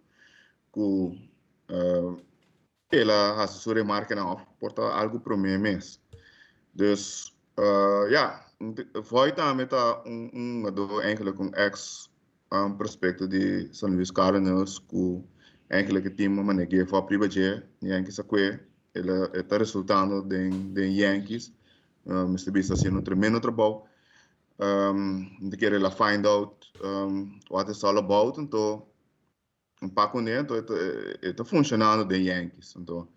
que 0.72 0.80
uh, 0.80 2.20
ela 2.90 3.42
assessora 3.42 3.84
marca 3.84 4.14
não 4.14 4.36
porta 4.60 4.82
algo 4.82 5.20
para 5.20 5.36
mim 5.36 5.58
mês 5.58 6.00
dus 6.74 7.32
uh, 7.58 9.02
foi 9.04 9.32
também 9.32 9.66
tá 9.66 10.02
um 10.04 10.30
um 10.34 10.72
do 10.72 11.00
um 11.42 11.50
ex 11.54 12.10
um, 12.52 12.72
prospecto 12.76 13.28
de 13.28 13.68
San 13.72 13.88
Luis 13.88 14.10
Cardinals 14.10 14.78
que 14.78 15.22
eigenlijk 15.68 16.16
team 16.16 16.44
maar 16.44 16.58
ik 16.60 16.88
voor 16.88 17.04
privé 17.04 17.62
Yankees 17.78 18.18
aqui 18.18 18.58
ele 18.92 19.28
está 19.32 19.56
resultando 19.56 20.26
de 20.26 20.72
de 20.72 20.94
Yankees 20.94 21.52
um, 22.04 22.34
Mr. 22.34 22.50
B 22.50 22.58
está 22.58 22.74
fazendo 22.74 22.98
um 22.98 23.02
tremendo 23.02 23.40
trabalho 23.40 23.82
um, 24.58 25.48
de 25.48 25.56
querer 25.56 25.76
ela 25.76 25.90
find 25.90 26.26
out 26.26 26.72
um, 26.82 27.38
what 27.50 27.70
it's 27.70 27.84
all 27.84 27.98
about 27.98 28.40
então 28.40 28.86
um 29.82 29.88
pouco 29.88 30.20
então 30.20 30.56
está 31.22 31.44
funcionando 31.44 32.04
de 32.04 32.16
Yankees 32.16 32.74
então 32.76 33.08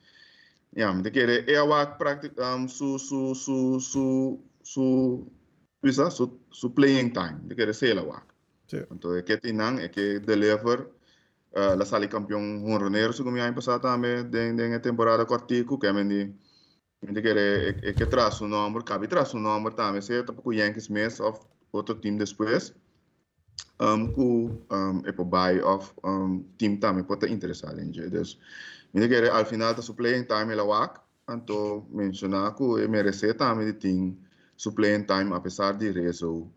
ja 0.75 0.93
de 0.93 1.11
querer 1.11 1.49
é 1.49 1.57
a 1.57 1.85
prática 1.85 2.55
um, 2.55 2.67
su 2.67 2.99
su 2.99 3.33
su 3.33 3.79
su 3.79 4.39
su 4.63 5.31
su 6.09 6.39
su 6.51 6.69
playing 6.69 7.11
time 7.11 7.39
de 7.47 7.73
ser 7.73 7.97
ela 7.97 8.23
Sim. 8.67 8.85
então 8.91 9.15
é 9.15 9.21
que 9.21 9.37
tem 9.37 9.57
é 9.79 9.89
que 9.89 10.19
deliver 10.19 10.87
uh, 11.55 11.75
la 11.75 11.85
sali 11.85 12.07
campeão 12.07 12.41
honroneiro 12.65 13.13
se 13.13 13.23
como 13.23 13.37
ano 13.37 13.55
passado 13.55 13.81
também 13.81 14.23
den 14.29 14.55
den 14.55 14.79
temporada 14.79 15.25
cortico 15.25 15.77
que 15.77 15.87
é 15.87 15.93
de 16.03 16.33
de 17.01 17.21
que 17.21 17.29
é 17.29 17.89
é 17.89 17.93
que 17.93 18.05
traz 18.05 18.41
o 18.41 18.47
número 18.47 18.83
cabe 18.83 19.07
traz 19.07 19.33
o 19.33 19.39
número 19.39 19.75
também 19.75 20.01
se 20.01 20.23
com 20.23 20.53
Yankees 20.53 20.89
mês 20.89 21.19
of 21.19 21.39
outro 21.71 21.95
time 21.95 22.17
depois 22.17 22.73
um 23.79 24.11
com 24.13 24.65
um 24.71 25.01
é 25.05 25.11
para 25.11 25.25
buy 25.25 25.61
of 25.61 25.93
um 26.03 26.43
team 26.57 26.77
também 26.77 27.03
pode 27.03 27.27
interessar 27.27 27.77
em 27.79 27.91
dia 27.91 28.09
dus 28.09 28.37
me 28.93 29.07
que 29.07 29.15
al 29.15 29.45
final 29.45 29.75
tá 29.75 29.81
supplying 29.81 30.25
time 30.25 30.53
ela 30.53 30.63
wak 30.63 30.99
então 31.29 31.85
mencionar 31.91 32.55
que 32.55 32.63
é 32.81 32.87
merece 32.87 33.33
também 33.33 33.65
de 33.65 33.73
team 33.73 34.17
supplying 34.55 35.03
time 35.03 35.33
apesar 35.33 35.73
de 35.77 35.91
reso 35.91 36.47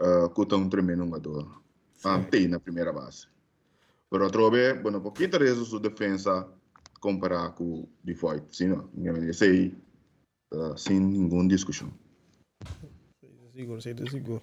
uh, 0.00 0.28
que 0.34 0.46
tá 0.46 0.56
um 0.56 0.68
tremendo 0.68 1.04
jogador 1.04 1.62
um, 2.04 2.24
tem 2.24 2.48
na 2.48 2.58
primeira 2.58 2.92
base 2.92 3.35
Pero 4.10 4.30
trove, 4.30 4.74
bueno, 4.82 5.02
poquito 5.02 5.38
de 5.38 5.46
eso 5.46 5.64
su 5.64 5.80
defensa 5.80 6.46
comparado 7.00 7.54
con 7.54 7.86
Detroit, 8.02 8.44
¿sí 8.50 8.66
no? 8.66 8.88
Esse 9.28 9.72
uh, 10.52 10.76
sem 10.76 11.00
nenhuma 11.00 11.46
discussão. 11.48 11.90
Seguro, 13.52 13.80
sei 13.80 13.94
seguro. 14.08 14.42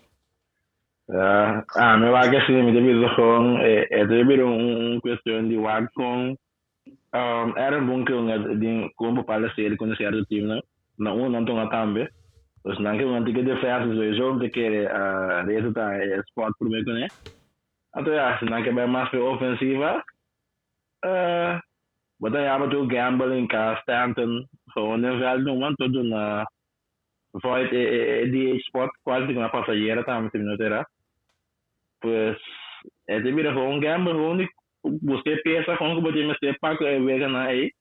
Ah, 1.09 1.63
ah, 1.75 1.97
me 1.97 2.09
va 2.09 2.29
que 2.29 2.39
sí, 2.45 2.53
me 2.53 2.71
debe 2.71 3.15
con, 3.15 3.59
eh, 3.61 3.87
eh, 3.89 4.05
debe 4.07 4.43
un, 4.43 4.93
un 4.93 4.99
cuestión 5.01 5.49
de 5.49 5.57
wag 5.57 5.91
con, 5.93 6.37
um, 7.13 7.57
era 7.57 7.79
bom 7.81 8.05
que 8.05 8.13
um, 8.13 8.59
de, 8.59 8.89
como 8.95 9.25
para 9.25 9.53
ser 9.55 9.75
conhecer 9.77 10.11
do 10.11 10.25
time, 10.25 10.47
né? 10.47 10.61
Na 10.97 11.13
um 11.13 11.29
não 11.29 11.45
tão 11.45 11.69
tambe. 11.69 12.09
Os 12.63 12.79
não 12.79 12.97
que 12.97 13.03
um 13.03 13.15
antigo 13.15 13.43
defesa, 13.43 13.85
o 13.85 14.15
jogo 14.15 14.39
de 14.39 14.49
que 14.49 14.87
a 14.87 15.43
resulta 15.43 15.81
é 15.95 16.19
sport 16.21 16.55
por 16.57 16.69
meio, 16.69 16.85
Então, 17.95 18.13
ja, 18.13 18.39
se 18.39 18.45
não 18.45 18.63
que 18.63 18.71
vai 18.71 18.87
mais 18.87 19.09
para 19.09 19.23
ofensiva, 19.23 20.03
eh, 21.05 21.59
Bota 22.23 22.39
ja 22.39 22.59
betul 22.59 22.87
gambling 22.87 23.47
ka 23.47 23.75
Stanton 23.81 24.47
een 24.73 25.19
veld 25.19 25.43
noemen 25.43 25.75
tot 25.75 25.93
doen 25.93 26.11
uh, 26.11 26.45
Void 27.31 27.69
die 28.31 28.59
sport 28.59 28.99
quase 29.03 29.33
una 29.33 29.49
passagiera 29.49 30.03
tam 30.03 30.29
se 30.29 30.37
minutos 30.37 30.65
era. 30.65 30.89
Pues 31.99 32.37
é 33.05 33.19
de 33.19 33.31
mira 33.31 33.51
gewoon 33.51 33.79
gamble 33.79 34.43
ik 34.43 34.55
busquei 34.81 35.41
peça 35.41 35.75
gewoon 35.75 35.95
que 35.95 36.01
botei 36.01 36.25
me 36.25 36.35
ser 36.39 36.59
paco 36.59 36.85
e 36.85 36.99
vega 36.99 37.27
na 37.27 37.45
aí 37.45 37.71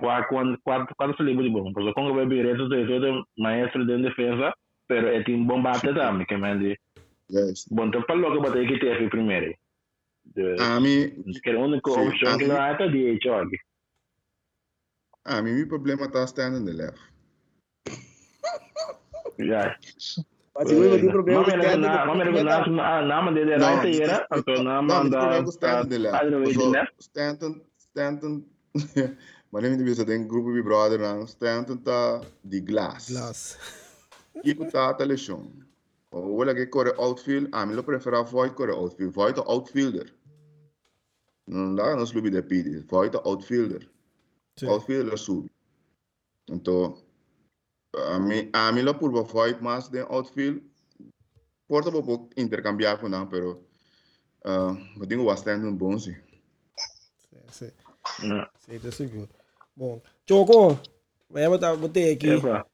qua 0.00 0.24
quando 0.24 0.58
quando 0.62 0.94
quando 0.96 1.16
se 1.16 1.22
livre 1.22 1.44
de 1.44 1.50
bom 1.50 1.72
porque 1.72 1.92
como 1.92 2.14
vai 2.14 2.26
vir 2.26 2.46
isso 2.46 2.68
de 2.68 2.86
todo 2.86 3.26
maestro 3.36 3.84
de 3.84 3.98
defesa 3.98 4.54
pero 4.88 5.08
é 5.08 5.22
tim 5.22 5.44
bom 5.46 5.62
também 5.62 6.26
que 6.26 6.36
mande 6.36 6.78
Yes. 7.32 7.66
bom 7.70 7.86
então 7.86 8.02
falou 8.04 8.32
que 8.32 8.40
botei 8.42 8.66
que 8.66 8.78
teve 8.78 9.08
primeiro 9.08 9.56
de 10.26 10.56
A 10.60 10.78
mim, 10.78 11.22
que 11.42 11.48
era 11.48 11.58
a 11.58 11.62
única 11.64 11.90
Sim, 11.90 12.08
opção 12.08 12.38
que 12.38 12.44
a 12.44 12.48
não 12.48 12.54
mim- 12.54 12.60
há 12.60 12.70
até 12.72 12.88
de 12.88 13.18
jogue 13.22 13.58
a 15.24 15.40
mim, 15.40 15.52
meu 15.54 15.68
problema 15.68 16.04
está 16.06 16.24
standing 16.24 16.64
the 16.66 16.72
left. 16.72 17.00
já 19.38 19.78
Mas 20.54 20.68
se 20.68 20.74
eu 20.74 20.98
tenho 20.98 21.10
problema 21.10 21.40
Mama 21.42 21.50
com 21.50 21.66
era 21.66 21.76
o 21.76 21.80
na, 21.80 22.06
mama 22.06 22.22
era 22.22 22.44
na, 22.44 22.66
na, 22.68 23.02
na, 23.02 23.22
mas 23.22 23.36
ele 23.36 23.52
era 23.52 23.80
aí 23.80 24.00
era, 24.02 24.26
na, 24.62 24.82
não, 24.82 25.08
the 25.08 25.18
left. 25.18 25.44
né? 26.70 26.86
Stanton, 27.00 27.60
Stanton, 27.78 28.44
mas 29.50 29.62
nem 29.62 29.70
me 29.72 29.78
devia 29.78 30.04
ter 30.04 30.18
grupo 30.26 30.52
de 30.52 30.62
brother 30.62 30.98
não. 30.98 31.24
Stanton 31.24 31.78
tá 31.78 32.20
de 32.44 32.60
glass. 32.60 33.08
Glass. 33.10 33.58
Tipo 34.42 34.70
tá 34.70 34.92
tá 34.92 35.04
lechão. 36.12 36.30
O 36.30 36.36
olha 36.36 36.54
que 36.54 36.66
corre 36.66 36.92
outfield, 36.96 37.48
a 37.52 37.66
mim 37.66 37.74
eu 37.74 37.84
prefiro 37.84 38.24
Void 38.24 38.54
corre 38.54 38.72
outfield. 38.72 39.14
Void 39.14 39.38
é 39.38 39.42
outfielder. 39.46 40.14
Não 41.46 41.74
dá 41.74 41.96
nos 41.96 42.12
clube 42.12 42.30
de 42.30 42.42
pidi. 42.42 42.78
Void 42.78 43.16
é 43.16 43.20
outfielder. 43.24 43.88
Sim. 44.58 44.68
Outfielder 44.68 45.18
sub. 45.18 45.50
Então, 46.48 47.02
a 47.96 48.18
mim 48.18 48.50
a 48.52 48.72
mim 48.72 48.82
eu 48.82 48.94
por 48.94 49.10
Void 49.24 49.62
mais 49.62 49.88
de 49.88 50.02
outfield. 50.02 50.62
Porta 51.68 51.90
vou 51.90 52.28
intercambiar 52.36 53.00
com 53.00 53.08
não, 53.08 53.26
pero 53.26 53.64
uh, 54.44 55.00
eu 55.00 55.06
tenho 55.06 55.24
bastante 55.24 55.64
um 55.64 55.74
bom 55.74 55.98
sim. 55.98 56.14
Sim, 57.50 57.70
Não. 58.22 58.46
sei 58.58 58.78
de 58.78 58.92
seguro. 58.92 59.28
Bom, 59.74 60.02
Choco, 60.26 60.78
wij 61.28 61.42
hebben 61.42 61.70
het 61.70 61.80
botei 61.80 62.12
aqui. 62.12 62.30
Epa. 62.30 62.66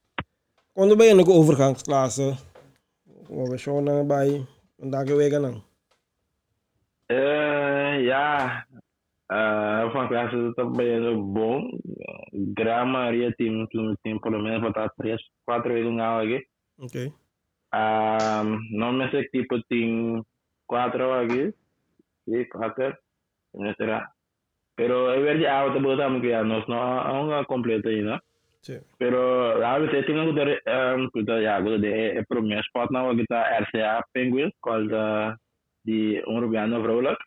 Quando 0.73 0.97
ben 0.97 1.07
je 1.07 1.15
nog 1.15 1.29
overgangsklasse? 1.29 2.37
We 3.31 3.59
show 3.59 3.81
na 3.81 4.05
bij 4.05 4.47
een 4.79 4.91
dag 4.91 5.05
wegen 5.05 5.43
dan. 5.43 5.63
Eh, 7.07 8.05
ja, 8.05 8.67
uh, 9.29 9.93
van 9.93 10.09
classe 10.09 10.53
também 10.55 10.89
é 10.89 11.15
bom. 11.15 11.79
Grama 12.55 13.05
haria 13.05 13.33
time 13.33 13.67
que 13.69 13.97
tem 14.03 14.19
pelo 14.19 14.39
menos 14.43 14.63
botar 14.63 14.91
três, 14.97 15.21
quatro 15.45 15.73
vezes 15.73 15.91
um 15.91 16.01
aqui. 16.01 16.49
Oké. 16.79 17.13
Um, 17.75 18.59
não 18.71 18.93
me 18.93 19.11
sei 19.11 19.29
que 19.29 19.39
tipo 19.39 19.63
tem 19.69 20.25
quatro 20.67 21.13
aqui. 21.13 21.55
Sim, 22.25 22.45
quatro. 22.45 22.97
Não 23.55 23.75
será. 23.75 24.11
Pero 24.75 25.11
é 25.11 25.21
verdade, 25.21 25.47
a 25.47 25.65
outra 25.65 25.81
botar 25.81 26.21
que 26.21 26.31
já 26.31 26.45
nós 26.45 26.67
não 26.67 27.27
não 27.27 27.45
completa? 27.45 27.91
Sim. 27.91 28.19
Pero 28.99 29.65
a 29.65 29.79
veces 29.79 30.05
tengo 30.07 30.35
que 30.35 30.45
dar 30.45 30.97
um, 30.97 31.09
que 31.11 31.25
ya 31.43 31.61
go 31.61 31.79
de 31.79 32.25
pro 32.29 32.43
meu 32.43 32.61
spot 32.61 32.91
na 32.91 33.15
kita 33.15 33.65
RCA 33.65 34.05
Penguins 34.13 34.53
called 34.61 34.93
uh, 34.93 35.33
di 35.83 36.21
un 36.27 36.41
rubiano 36.41 36.83
vrolijk. 36.83 37.19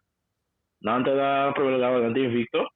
Nanta 0.82 1.16
da 1.16 1.52
problema 1.54 2.00
da 2.00 2.20
invicto. 2.20 2.68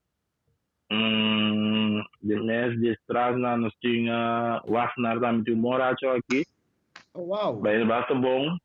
Mm, 0.90 2.02
de 2.22 2.36
mes 2.40 2.80
de 2.80 2.96
strasna 3.02 3.56
nos 3.56 3.74
tinha 3.80 4.62
Wasnar 4.66 5.18
da 5.20 5.32
muito 5.32 5.56
moracho 5.56 6.08
aqui. 6.08 6.46
Oh, 7.14 7.26
wow. 7.26 7.60
Bem 7.60 7.86
basta 7.86 8.14
bom. 8.14 8.56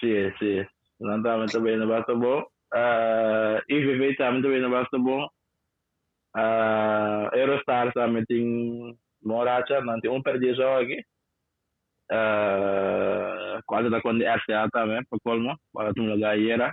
Sim, 0.00 0.32
sim. 0.38 0.66
Nanta 1.00 1.36
muito 1.36 1.60
bem 1.60 1.86
basta 1.86 2.14
bom. 2.14 2.44
Uh, 2.74 3.60
IVV 3.68 4.16
também 4.16 4.42
bem 4.42 4.70
basta 4.70 4.98
bom. 4.98 5.26
Uh, 6.36 7.34
Eurostar 7.34 7.92
também 7.94 8.24
tem 8.26 8.96
Moracha, 9.28 9.80
nanti 9.82 10.08
um. 10.08 10.22
Uh, 12.10 13.60
quase 13.66 13.90
da 13.90 14.00
quando 14.00 14.24
RCA 14.24 14.66
também, 14.72 15.04
para 15.04 15.18
colmo, 15.22 15.54
para 15.74 15.92
tu 15.92 16.02
lugar 16.02 16.40
era. 16.40 16.72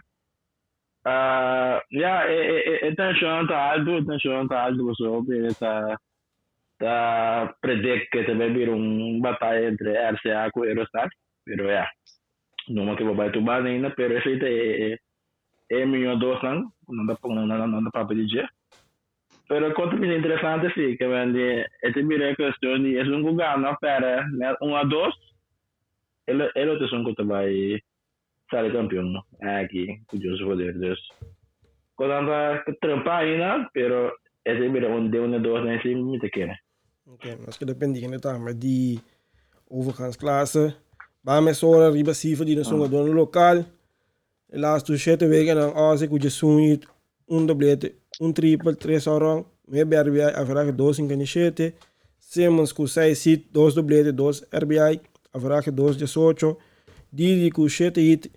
Uh, 1.05 1.77
yeah, 1.91 2.25
e, 2.31 2.85
e, 2.85 2.87
e 2.87 2.95
tensione 2.95 3.47
tá 3.47 3.73
alto, 3.73 4.05
tensione 4.05 4.47
tá 4.47 4.63
alto, 4.63 4.85
você 4.85 5.03
ouve, 5.03 5.53
tá, 5.55 5.97
tá 6.79 7.53
predict 7.61 8.09
que 8.09 8.33
vai 8.33 8.49
vir 8.49 8.69
um 8.69 9.19
batalha 9.19 9.67
entre 9.67 9.91
RCA 9.91 10.49
com 10.51 10.65
Eurostar, 10.65 11.09
pero 11.45 11.65
yeah, 11.65 11.91
não 12.69 12.95
que 12.95 13.03
vai 13.03 13.29
tu 13.31 13.41
bem 13.41 13.67
ainda, 13.67 13.91
pero 13.91 14.17
esse 14.17 14.43
é, 14.43 14.93
é, 14.93 14.97
é 15.81 15.85
milhão 15.85 16.17
dois 16.17 16.41
não, 16.41 16.71
não 16.87 17.05
dá 17.05 17.15
para 17.15 17.35
não, 17.35 17.45
não, 17.45 17.67
não 17.67 17.83
dá 17.83 17.91
para. 17.91 18.07
Pero 19.47 19.73
quanto 19.73 19.97
mais 19.97 20.17
interessante 20.17 20.73
sim, 20.73 20.97
que 20.97 21.07
vende, 21.07 21.65
esse 21.83 22.01
mira 22.03 22.35
questão 22.35 22.81
de 22.81 22.97
é 22.97 23.03
um 23.03 23.21
lugar 23.21 23.59
na 23.59 23.77
fera, 23.77 24.27
né, 24.29 24.55
um 24.61 24.75
a 24.75 24.83
dois, 24.83 25.13
ele 26.27 26.49
ele 26.55 26.71
outro 26.71 26.87
som 26.87 27.03
que 27.03 27.23
vai 27.23 27.79
sair 28.49 28.71
campeão 28.71 29.03
no 29.03 29.21
aqui 29.41 30.01
com 30.07 30.19
José 30.19 30.43
Poder 30.43 30.73
dus 30.73 30.99
quando 31.95 32.13
anda 32.13 32.63
trampa 32.81 33.17
ainda 33.17 33.69
pero 33.73 34.11
esse 34.43 34.67
mira 34.69 34.89
onde 34.89 35.19
onde 35.19 35.39
dois 35.39 35.63
nem 35.63 35.79
se 35.81 35.95
me 35.95 36.19
te 36.19 36.29
quer 36.29 36.59
Oké, 37.07 37.37
mas 37.45 37.55
que 37.55 37.65
depende 37.65 38.01
de 38.01 38.19
tá, 38.19 38.35
maar 38.39 38.57
die 38.57 38.99
overgangsklasse. 39.69 40.75
Waar 41.21 41.43
met 41.43 41.55
zora 41.55 41.89
riba 41.89 42.13
sifa 42.13 42.43
die 42.43 42.55
dan 42.55 42.63
zongen 42.63 42.89
door 42.89 43.05
een 43.05 43.13
lokaal. 43.13 43.63
De 44.45 44.59
laatste 44.59 44.97
zette 44.97 45.27
weken 45.27 45.55
dan 45.55 45.73
als 45.73 46.01
ik 46.01 46.21
je 46.21 46.29
zoen 46.29 46.81
un 47.27 47.45
doblete, 47.45 47.93
un 48.19 48.33
triple, 48.33 48.75
tres 48.75 49.07
orang. 49.07 49.45
Me 49.67 49.83
RBI 49.83 50.33
avraag 50.35 50.71
dos 50.71 50.99
in 50.99 51.07
caniscete. 51.07 51.73
Simmons 52.19 52.73
com 52.73 52.87
seis 52.87 53.19
sit, 53.19 53.47
dos 53.51 53.73
doblete, 53.73 54.11
dos 54.11 54.43
RBI. 54.51 55.01
Avraag 55.33 55.71
dos 55.71 55.97
de 55.97 56.07
socho. 56.07 56.57
Didi 57.11 57.51
com 57.51 57.67
sete 57.69 58.01
hit. 58.01 58.31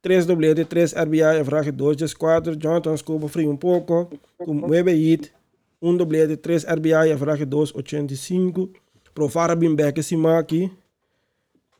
Tres 0.00 0.26
doblete, 0.26 0.64
tres 0.64 0.94
RBI, 0.94 1.40
avraag 1.40 1.70
dos 1.70 1.96
de 1.96 2.14
quatro. 2.14 2.56
Jonathan 2.56 2.96
scopa 2.96 3.28
frio 3.28 3.50
um 3.50 3.56
pouco. 3.56 4.10
Com 4.38 4.54
nueve 4.54 4.92
hit. 4.92 5.32
Um 5.80 5.96
doblete, 5.96 6.36
três 6.36 6.64
RBI, 6.64 7.10
avraag 7.12 7.44
dos 7.44 7.74
85. 7.74 8.70
Provara 9.12 9.56
bem 9.56 9.74
back 9.74 9.98
esse 9.98 10.14
aqui. 10.26 10.70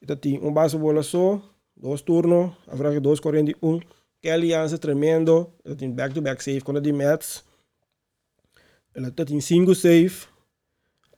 Então 0.03 0.17
tem 0.17 0.41
um 0.43 0.53
base 0.53 0.77
bola 0.77 1.05
só, 1.05 1.41
dois 1.77 2.03
turnos, 2.03 2.51
avraag 2.67 2.99
dos 2.99 3.21
41. 3.21 3.79
Kelly 4.23 4.51
Jansen 4.51 4.79
tremendo. 4.79 5.53
Ele 5.65 5.75
tem 5.75 5.91
back-to-back 5.91 6.43
save 6.43 6.61
com 6.61 6.77
a 6.77 6.81
de 6.81 6.93
Mets. 6.93 7.45
Ele 8.95 9.11
tem 9.11 9.41
5 9.41 9.75
save. 9.75 10.27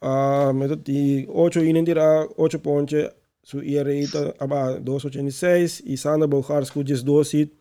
Uh, 0.02 0.52
met 0.52 0.76
die 0.84 1.26
8 1.28 1.64
in 1.64 1.84
dirá 1.84 2.26
8 2.36 2.58
pontos. 2.58 3.10
Su 3.42 3.60
ERA 3.62 3.92
está 3.92 4.34
aba 4.38 4.80
286 4.80 5.82
e 5.84 5.96
Sander 5.98 6.26
Bogarsku 6.26 6.82
just 6.86 7.04
2 7.04 7.32
hit. 7.32 7.52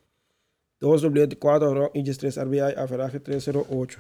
2 0.80 1.02
doblete 1.02 1.36
4 1.36 1.92
e 1.94 2.04
just 2.04 2.20
3 2.20 2.38
RBI 2.38 2.76
average 2.78 3.20
308. 3.20 4.00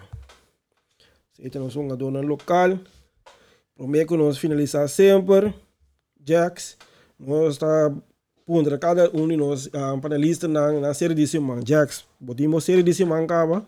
Esse 1.39 1.59
nós 1.59 1.73
vamos 1.73 1.97
dona 1.97 2.21
local. 2.21 2.79
Prometo 3.75 4.15
nós 4.15 4.37
finalizar 4.37 4.87
sempre. 4.87 5.53
Jacks. 6.25 6.77
Nós 7.19 7.55
está 7.55 7.91
pondra 8.45 8.77
cada 8.77 9.09
um 9.15 9.27
de 9.27 9.35
nós 9.35 9.69
um, 9.73 9.99
panelistas 9.99 10.49
na, 10.49 10.71
na 10.79 10.93
série 10.93 11.13
de 11.13 11.25
semana. 11.27 11.61
Jacks, 11.65 12.05
botamos 12.19 12.63
série 12.63 12.83
de 12.83 12.93
semana 12.93 13.23
acaba. 13.23 13.65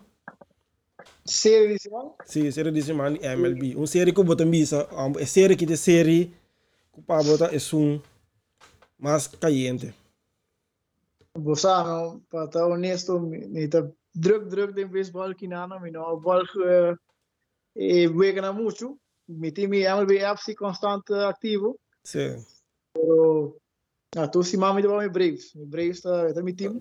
Série 1.24 1.74
de 1.74 1.82
semana? 1.82 2.10
Sim, 2.24 2.50
série 2.50 2.70
de 2.70 2.82
semana 2.82 3.18
MLB. 3.20 3.74
Uma 3.76 3.86
série 3.86 4.12
que 4.12 4.22
botamos 4.22 4.50
bisa, 4.50 4.88
um, 4.94 5.18
é 5.18 5.26
série 5.26 5.56
que 5.56 5.66
de 5.66 5.76
série 5.76 6.32
que 6.92 7.02
para 7.02 7.22
botar 7.22 7.54
é 7.54 7.58
um 7.74 8.00
mais 8.98 9.26
caliente. 9.26 9.94
Não, 11.34 12.20
para 12.30 12.44
estar 12.44 12.66
honesto, 12.66 13.20
me 13.20 13.68
tá 13.68 13.86
druk 14.14 14.46
druk 14.46 14.72
de 14.72 14.86
baseball 14.86 15.34
que 15.34 15.46
não, 15.46 15.80
me 15.80 15.90
não, 15.90 16.18
bola 16.18 16.44
e 17.74 18.08
wega 18.08 18.40
na 18.40 18.52
muito, 18.54 18.98
me 19.28 19.52
tem 19.52 19.68
me 19.68 19.82
MLB 19.84 20.18
FC 20.18 20.54
constante 20.54 21.12
ativo. 21.12 21.78
Sim. 22.02 22.42
Pero 22.94 23.58
Ah, 24.16 24.26
tu 24.26 24.42
si 24.42 24.56
mami 24.56 24.82
de 24.82 24.88
Braves. 24.88 25.52
Braves 25.54 25.98
está 25.98 26.32
tá 26.32 26.42
mi 26.42 26.54
time. 26.54 26.80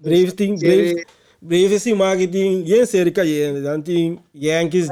Braves 0.00 0.34
tem 0.34 0.54
Braves. 0.54 1.04
Braves 1.40 1.82
sim 1.82 1.94
mag 1.94 2.26
tem 2.26 2.66
yen 2.66 2.86
série 2.86 3.12
caindo, 3.12 3.62
dan 3.62 3.80
tem 3.80 4.18
Yankees, 4.34 4.88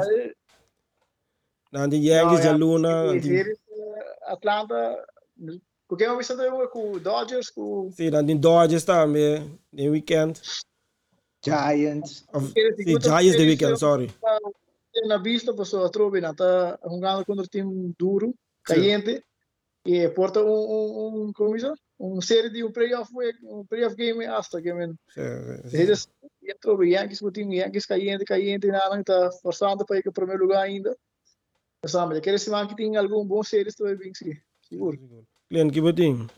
dan 1.72 1.88
tem 1.88 2.04
Yankees 2.04 2.42
de 2.42 2.52
Luna, 2.52 3.18
tem 3.20 3.44
Atlanta. 4.26 5.04
Porque 5.88 6.04
eu 6.04 6.20
estou 6.20 6.68
com 6.68 6.98
Dodgers, 6.98 7.50
com 7.50 7.90
sim, 7.90 8.10
dan 8.10 8.24
tem 8.24 8.36
Dodgers 8.36 8.84
também, 8.84 9.58
no 9.72 9.90
weekend. 9.90 10.40
Giants. 11.44 12.24
Of, 12.32 12.52
sim, 12.52 13.00
Giants 13.00 13.36
de 13.36 13.44
weekend, 13.44 13.78
sorry. 13.78 14.10
Na 15.06 15.18
vista, 15.18 15.52
pessoa 15.52 15.90
trobe, 15.90 16.20
na 16.20 16.32
tá 16.34 16.78
jogando 16.84 17.24
contra 17.24 17.44
um 17.44 17.48
time 17.48 17.94
duro, 17.98 18.34
caliente. 18.62 19.24
E 19.86 20.08
porta 20.08 20.42
um, 20.42 20.48
um, 20.48 21.24
um 21.24 21.32
como 21.32 21.56
isso? 21.56 21.74
Um 22.00 22.20
série 22.20 22.50
de 22.50 22.64
um 22.64 22.72
playoff 22.72 23.12
um 23.44 23.64
playoff 23.66 23.94
game 23.94 24.24
hasta 24.24 24.60
que 24.60 24.72
men. 24.72 24.98
Eles 25.72 26.08
entrou 26.42 26.78
o 26.78 26.84
Yankees 26.84 27.20
o 27.22 27.30
time 27.30 27.58
Yankees 27.58 27.86
caindo, 27.86 28.24
caindo, 28.24 28.66
nada, 28.68 28.98
está 28.98 29.30
forçando 29.42 29.84
para 29.84 29.98
ir 29.98 30.02
para 30.02 30.10
o 30.10 30.14
primeiro 30.14 30.42
lugar 30.42 30.62
ainda. 30.62 30.96
Sabe, 31.86 32.16
aquele 32.16 32.38
semana 32.38 32.66
que 32.66 32.74
tem 32.74 32.96
algum 32.96 33.26
bom 33.26 33.42
série, 33.42 33.68
estou 33.68 33.94
bem 33.96 34.12
seguro. 34.62 35.26
Glenn, 35.50 35.70
que 35.70 35.80
botinho? 35.82 36.28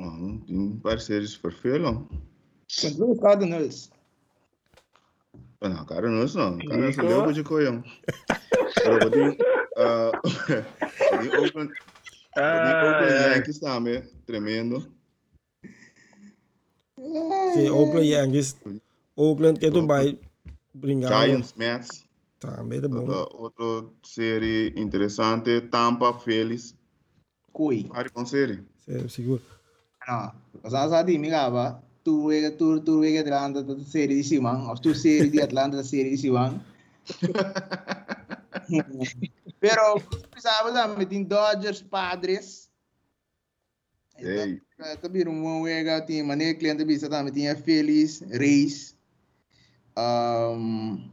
Ah, 0.00 0.18
tem 0.46 0.76
parceiros 0.80 1.36
perfeito. 1.36 2.08
Os 2.68 3.20
Cardinals. 3.20 3.90
Não, 5.60 5.86
Cardinals 5.86 6.34
não. 6.34 6.58
Cardinals 6.58 6.96
não 6.96 7.06
deu 7.06 7.32
de 7.32 7.44
coião. 7.44 7.82
Pero 8.74 8.98
botinho, 8.98 9.36
ah, 9.76 10.10
botinho 11.16 11.40
Oakland, 11.40 11.70
botinho 12.34 12.84
Oakland 12.84 13.12
Yankees 13.12 13.58
também, 13.58 14.02
tremendo. 14.26 14.92
Sim, 17.54 17.70
Oakland 17.70 18.06
Yankees. 18.06 18.56
Oakland 19.16 19.58
que 19.58 19.70
tu 19.70 19.86
vai 19.86 20.18
brincar. 20.74 21.26
Giants, 21.26 21.54
Mets. 21.56 22.04
Também 22.40 22.80
tá 22.80 22.88
bom. 22.88 23.06
Outra, 23.32 23.88
série 24.02 24.72
interessante, 24.76 25.60
Tampa, 25.62 26.12
Phillies. 26.12 26.74
Cui. 27.52 27.84
Pare 27.84 28.10
com 28.10 28.26
série. 28.26 28.60
Sim, 28.84 29.08
seguro. 29.08 29.42
Não, 30.06 30.32
sa 30.68 31.02
di 31.02 31.18
mi 31.18 31.30
gaba. 31.30 31.82
Tu 32.04 32.26
wega 32.26 32.50
tu 32.50 32.80
tu 32.80 33.00
wega 33.00 33.20
Atlanta 33.20 33.62
da 33.62 33.78
série 33.80 34.16
de 34.16 34.22
Simão, 34.22 34.68
ou 34.68 34.76
tu 34.76 34.94
série 34.94 35.30
de 35.30 35.40
Atlanta 35.40 35.78
da 35.78 35.84
série 35.84 36.10
de 36.10 36.18
Simão. 36.18 36.60
Pero 39.68 40.00
precisava 40.30 40.72
também 40.72 41.06
tem 41.06 41.24
Dodgers, 41.24 41.80
Padres. 41.80 42.70
Ei. 44.18 44.60
Também 45.00 45.26
um 45.26 45.62
wega 45.62 46.02
tem 46.02 46.22
maneira 46.22 46.58
cliente 46.58 46.84
bisa 46.84 47.08
também 47.08 47.32
tinha 47.32 47.56
Phillies, 47.56 48.20
Rays. 48.30 48.94
Um, 49.96 51.10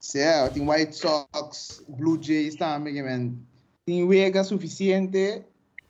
Sei, 0.00 0.24
tem 0.52 0.68
White 0.68 0.96
Sox, 0.96 1.84
Blue 1.88 2.20
Jays 2.20 2.56
também, 2.56 2.94
que 2.94 3.02
man. 3.02 3.36
Tem 3.84 4.02
wega 4.04 4.42
suficiente, 4.42 5.44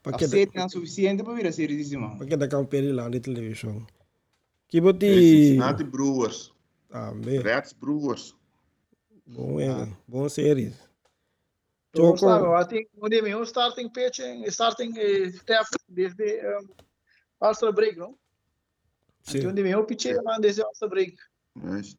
a 0.05 0.11
Porque 0.11 0.27
não 0.55 0.69
suficiente 0.69 1.23
para 1.23 1.35
vir 1.35 1.47
a 1.47 1.53
série 1.53 1.77
de 1.77 1.85
Simão. 1.85 2.17
porque 2.19 2.37
da 2.37 2.49
campeão 2.49 2.95
lá 2.95 3.09
de 3.09 3.21
televisão. 3.21 3.87
Que 4.69 4.81
boti 4.81 5.07
Cincinnati 5.07 5.85
Brewers. 5.85 6.53
também. 6.91 7.41
Reds 7.41 7.73
Brewers. 7.73 8.35
Bom, 9.27 9.61
é, 9.61 9.89
bom 10.09 10.29
série. 10.29 10.75
Então, 11.95 12.16
Choco. 12.16 12.18
sabe, 12.18 12.47
eu 12.47 12.66
tenho 12.66 12.88
um 13.03 13.09
de 13.09 13.20
meu 13.20 13.43
starting 13.43 13.88
pitching, 13.90 14.45
starting 14.45 14.99
eh, 14.99 15.26
staff 15.26 15.70
desde 15.88 16.40
um, 16.47 16.68
All-Star 17.38 17.72
break, 17.72 17.99
não? 17.99 18.16
Sim. 19.22 19.38
Então, 19.38 19.53
de 19.53 19.62
meu 19.62 19.84
pitcher 19.84 20.20
lá 20.22 20.38
desde 20.38 20.62
All-Star 20.62 20.88
break. 20.88 21.14
Mas, 21.55 21.95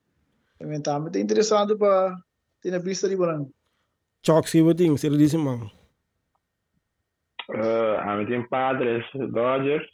Eventualmente 0.60 1.20
é 1.20 1.22
interessante 1.22 1.76
para 1.76 2.16
ter 2.62 2.72
na 2.72 2.80
pista 2.80 3.08
de 3.08 3.16
branco. 3.16 3.52
Choco, 4.26 4.48
que 4.48 4.64
botinho, 4.64 4.98
série 4.98 5.18
de 5.18 5.30
Simão. 5.30 5.70
Uh, 7.50 8.00
a 8.00 8.26
tem 8.26 8.48
Padres, 8.48 9.06
Dodgers, 9.14 9.86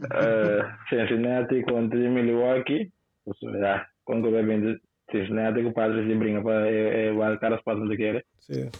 uh, 0.00 0.62
Cincinnati 0.88 1.62
contra 1.64 1.98
Milwaukee. 1.98 2.92
Ou 3.26 3.34
seja, 3.34 3.86
quando 4.04 4.30
vai 4.30 4.44
vendo 4.44 4.80
Cincinnati, 5.12 5.60
o 5.60 5.72
Padres 5.72 6.08
de 6.08 6.14
brinca 6.14 6.42
para 6.42 6.68
é, 6.68 7.06
é, 7.06 7.12
o 7.12 7.38
cara 7.38 7.56
espaço 7.56 7.86
de 7.86 7.96
querer. 7.96 8.24
Sim. 8.40 8.70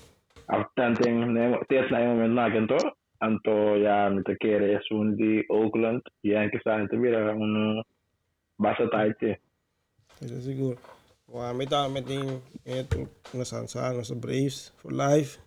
Portanto, 0.47 1.03
tem 1.03 1.15
na 1.15 2.01
momento 2.01 2.35
na 2.35 2.51
canto, 2.51 2.77
anto 3.23 3.77
ya 3.79 4.11
me 4.11 4.23
te 4.23 4.37
querer 4.37 4.75
é 4.75 4.95
um 4.95 5.15
de 5.15 5.47
Oakland, 5.49 6.03
Yankees 6.25 6.59
está 6.59 6.81
entre 6.81 6.99
vira 6.99 7.35
um 7.35 7.83
basta 8.59 8.89
tight. 8.91 9.39
Isso 10.21 10.35
é 10.35 10.41
seguro. 10.41 10.79
Wa 11.29 11.55
may 11.55 11.67
ta 11.67 11.89
may 11.89 12.03
ting 12.03 12.43
eto 12.67 13.09
na 13.33 13.45
sansa 13.45 13.93
na 13.93 14.15
Braves 14.15 14.73
for 14.77 14.93
life. 14.93 15.39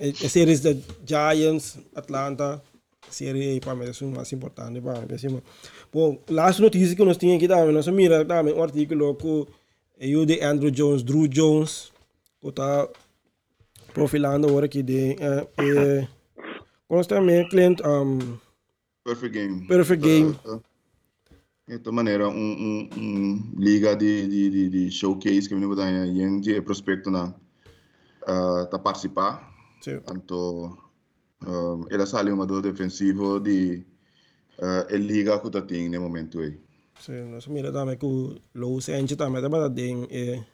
A, 0.00 0.04
a 0.04 0.28
series 0.28 0.60
da 0.60 0.74
Giants, 1.06 1.78
Atlanta, 1.94 2.60
série 3.08 3.58
para 3.60 3.74
mim 3.74 3.86
é 3.86 4.04
o 4.04 4.08
mais 4.08 4.32
importante 4.32 4.80
para 4.80 5.00
mim. 5.00 5.42
Bom, 5.92 6.18
last 6.28 6.60
notícia 6.60 6.94
que 6.94 7.04
nós 7.04 7.16
tínhamos 7.16 7.42
aqui 7.42 7.48
também, 7.48 7.72
nós 7.72 7.88
mira 7.88 8.24
também 8.24 8.52
um 8.52 8.62
artigo 8.62 8.88
que 8.90 9.52
eu 9.98 10.24
de 10.24 10.40
Andrew 10.42 10.70
Jones, 10.70 11.02
Drew 11.02 11.28
Jones, 11.28 11.92
que 12.40 12.48
está 12.48 12.88
profilando 13.92 14.48
agora 14.48 14.66
aqui 14.66 14.82
de 14.82 15.12
eh, 15.12 15.48
eh, 15.58 16.08
nós 16.88 17.06
também 17.06 17.48
cliente 17.48 17.82
um, 17.86 18.38
perfect 19.04 19.34
game. 19.34 19.66
Perfect 19.66 20.02
game. 20.02 20.38
Uh, 20.44 20.60
de 21.66 21.78
toda 21.80 21.96
maneira, 21.96 22.28
um, 22.28 22.32
um, 22.32 22.88
um 22.96 23.52
liga 23.58 23.94
de, 23.94 24.26
de, 24.26 24.50
de, 24.50 24.68
de 24.70 24.90
showcase 24.90 25.48
que 25.48 25.54
me 25.54 25.66
botar 25.66 25.90
em 25.90 26.40
de 26.40 26.62
prospecto 26.62 27.10
na 27.10 27.34
uh, 28.22 28.66
tá 28.70 28.78
participar. 28.78 29.52
sim, 29.82 30.00
Tanto 30.00 30.78
Um, 31.46 31.84
ele 31.88 32.04
saiu 32.04 32.34
um 32.34 32.36
jogador 32.36 32.62
defensivo 32.62 33.38
de 33.38 33.84
uh, 34.58 34.96
liga 34.96 35.38
que 35.38 35.50
tá 35.50 35.62
tem 35.62 35.88
no 35.88 36.00
momento 36.00 36.40
aí. 36.40 36.58
Sim, 37.00 37.30
nós 37.30 37.46
mira 37.46 37.72
também 37.72 37.96
que 37.96 38.04
o 38.06 38.36
Lou 38.54 38.80
Sente 38.80 39.16
também 39.16 39.40
tá 39.40 39.48
para 39.48 39.70
tem 39.70 40.06
é 40.10 40.44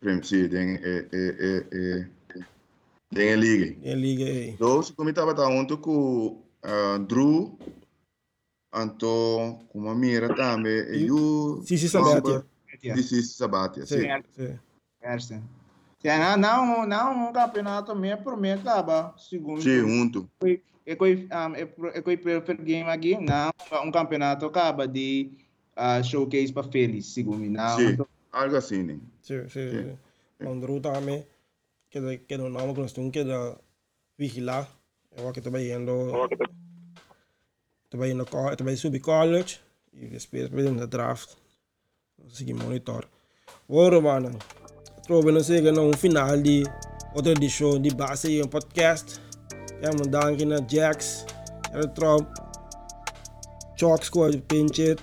Prem, 0.00 0.22
sim, 0.22 0.48
tem 0.48 0.76
é 0.76 1.08
é 1.12 1.24
é 1.40 1.66
é 1.72 2.08
tem 3.14 3.32
a 3.32 3.36
liga. 3.36 3.88
é 3.88 3.94
liga 3.94 4.24
aí. 4.24 4.48
Então, 4.50 4.82
se 4.82 4.92
como 4.92 5.08
estava 5.08 5.34
tá 5.34 5.50
junto 5.50 5.78
com 5.78 6.42
Drew, 7.06 7.58
então, 8.74 9.64
como 9.68 9.88
a 9.88 9.94
mira 9.94 10.34
também, 10.34 10.84
e 10.92 11.10
o 11.10 11.62
Sim, 11.64 11.76
sim, 11.76 11.88
Sabatia. 11.88 12.44
Disse 12.82 13.22
Sabatia, 13.22 13.86
Sim, 13.86 14.00
sim. 14.00 14.48
sim. 14.48 14.58
Essa. 15.00 15.42
Não, 16.04 16.36
não, 16.36 16.86
não 16.86 17.28
um 17.30 17.32
campeonato 17.32 17.94
meio 17.94 18.18
por 18.22 18.36
meio 18.36 18.56
acaba, 18.58 19.14
segundo. 19.16 19.62
Sim, 19.62 19.80
junto. 19.80 20.28
É 20.86 20.94
que 20.94 21.28
é 21.94 22.02
que 22.02 22.16
perfect 22.18 22.62
game 22.62 22.90
aqui, 22.90 23.16
não, 23.16 23.50
um 23.82 23.90
campeonato 23.90 24.44
acaba 24.44 24.86
de 24.86 25.30
uh, 25.76 26.02
showcase 26.04 26.52
para 26.52 26.64
Feliz, 26.64 27.06
segundo 27.06 27.48
não. 27.50 27.76
Sim, 27.76 27.96
algo 28.32 28.56
assim, 28.56 28.82
né? 28.82 28.98
Sim, 29.22 29.48
sim, 29.48 29.70
sim. 29.70 30.46
Andrew 30.46 30.80
também 30.80 31.24
que 31.90 32.00
da 32.00 32.16
que 32.16 32.36
nome 32.36 32.74
que 32.74 32.80
nós 32.80 32.92
temos 32.92 33.12
que 33.12 33.22
da 33.24 33.56
vigilar. 34.18 34.68
Eu 35.16 35.32
que 35.32 35.38
estava 35.38 35.62
indo 35.62 36.28
estava 37.84 38.08
indo 38.08 38.22
estava 38.24 38.76
subir 38.76 39.00
college 39.00 39.60
e 39.92 40.06
depois 40.06 40.50
dentro 40.50 40.80
da 40.80 40.86
draft. 40.86 41.30
Seguir 42.30 42.54
monitor. 42.54 43.06
Ora, 43.68 44.00
mano. 44.00 44.38
Trovo 45.06 45.30
não 45.30 45.40
sei 45.40 45.60
que 45.60 45.70
no 45.70 45.96
final 45.96 46.36
de 46.40 46.64
outra 47.14 47.32
edição 47.32 47.80
de 47.80 47.94
base 47.94 48.40
em 48.40 48.48
podcast. 48.48 49.20
Quero 49.80 49.98
mandar 49.98 50.32
aqui 50.32 50.44
na 50.44 50.56
Jax, 50.66 51.26
era 51.72 51.86
Trump, 51.88 52.26
Chalks 53.76 54.08
com 54.08 54.24
a 54.24 54.30
Pinchet, 54.30 54.98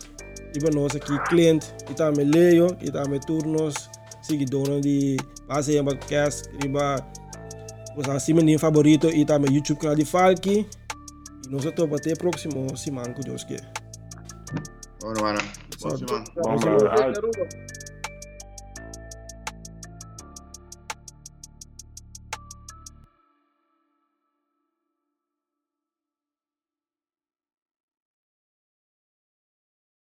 e 0.55 0.59
para 0.59 0.71
nós 0.73 0.95
aqui 0.95 1.17
Clint, 1.25 1.63
e 1.89 1.93
também 1.93 2.25
Leo, 2.25 2.67
e 2.81 2.91
também 2.91 3.19
turnos, 3.19 3.89
seguidores 4.21 4.81
de 4.81 5.17
base 5.47 5.77
em 5.77 5.83
podcast, 5.83 6.47
para 6.71 7.05
os 7.97 8.07
assim 8.09 8.57
favorito, 8.57 9.09
e 9.09 9.25
também 9.25 9.53
YouTube 9.55 9.79
canal 9.79 9.95
de 9.95 10.05
Falki. 10.05 10.67
E 11.45 11.49
nós 11.49 11.65
estamos 11.65 11.99
até 11.99 12.15
próximo 12.15 12.77
semana 12.77 13.13
com 13.13 13.21
Deus 13.21 13.43
que. 13.43 13.57
Ora, 15.03 15.21
mano. 15.21 15.39
Só- 15.77 15.97
semana. 15.97 16.23
Bom, 16.35 16.55
brother. 16.57 17.80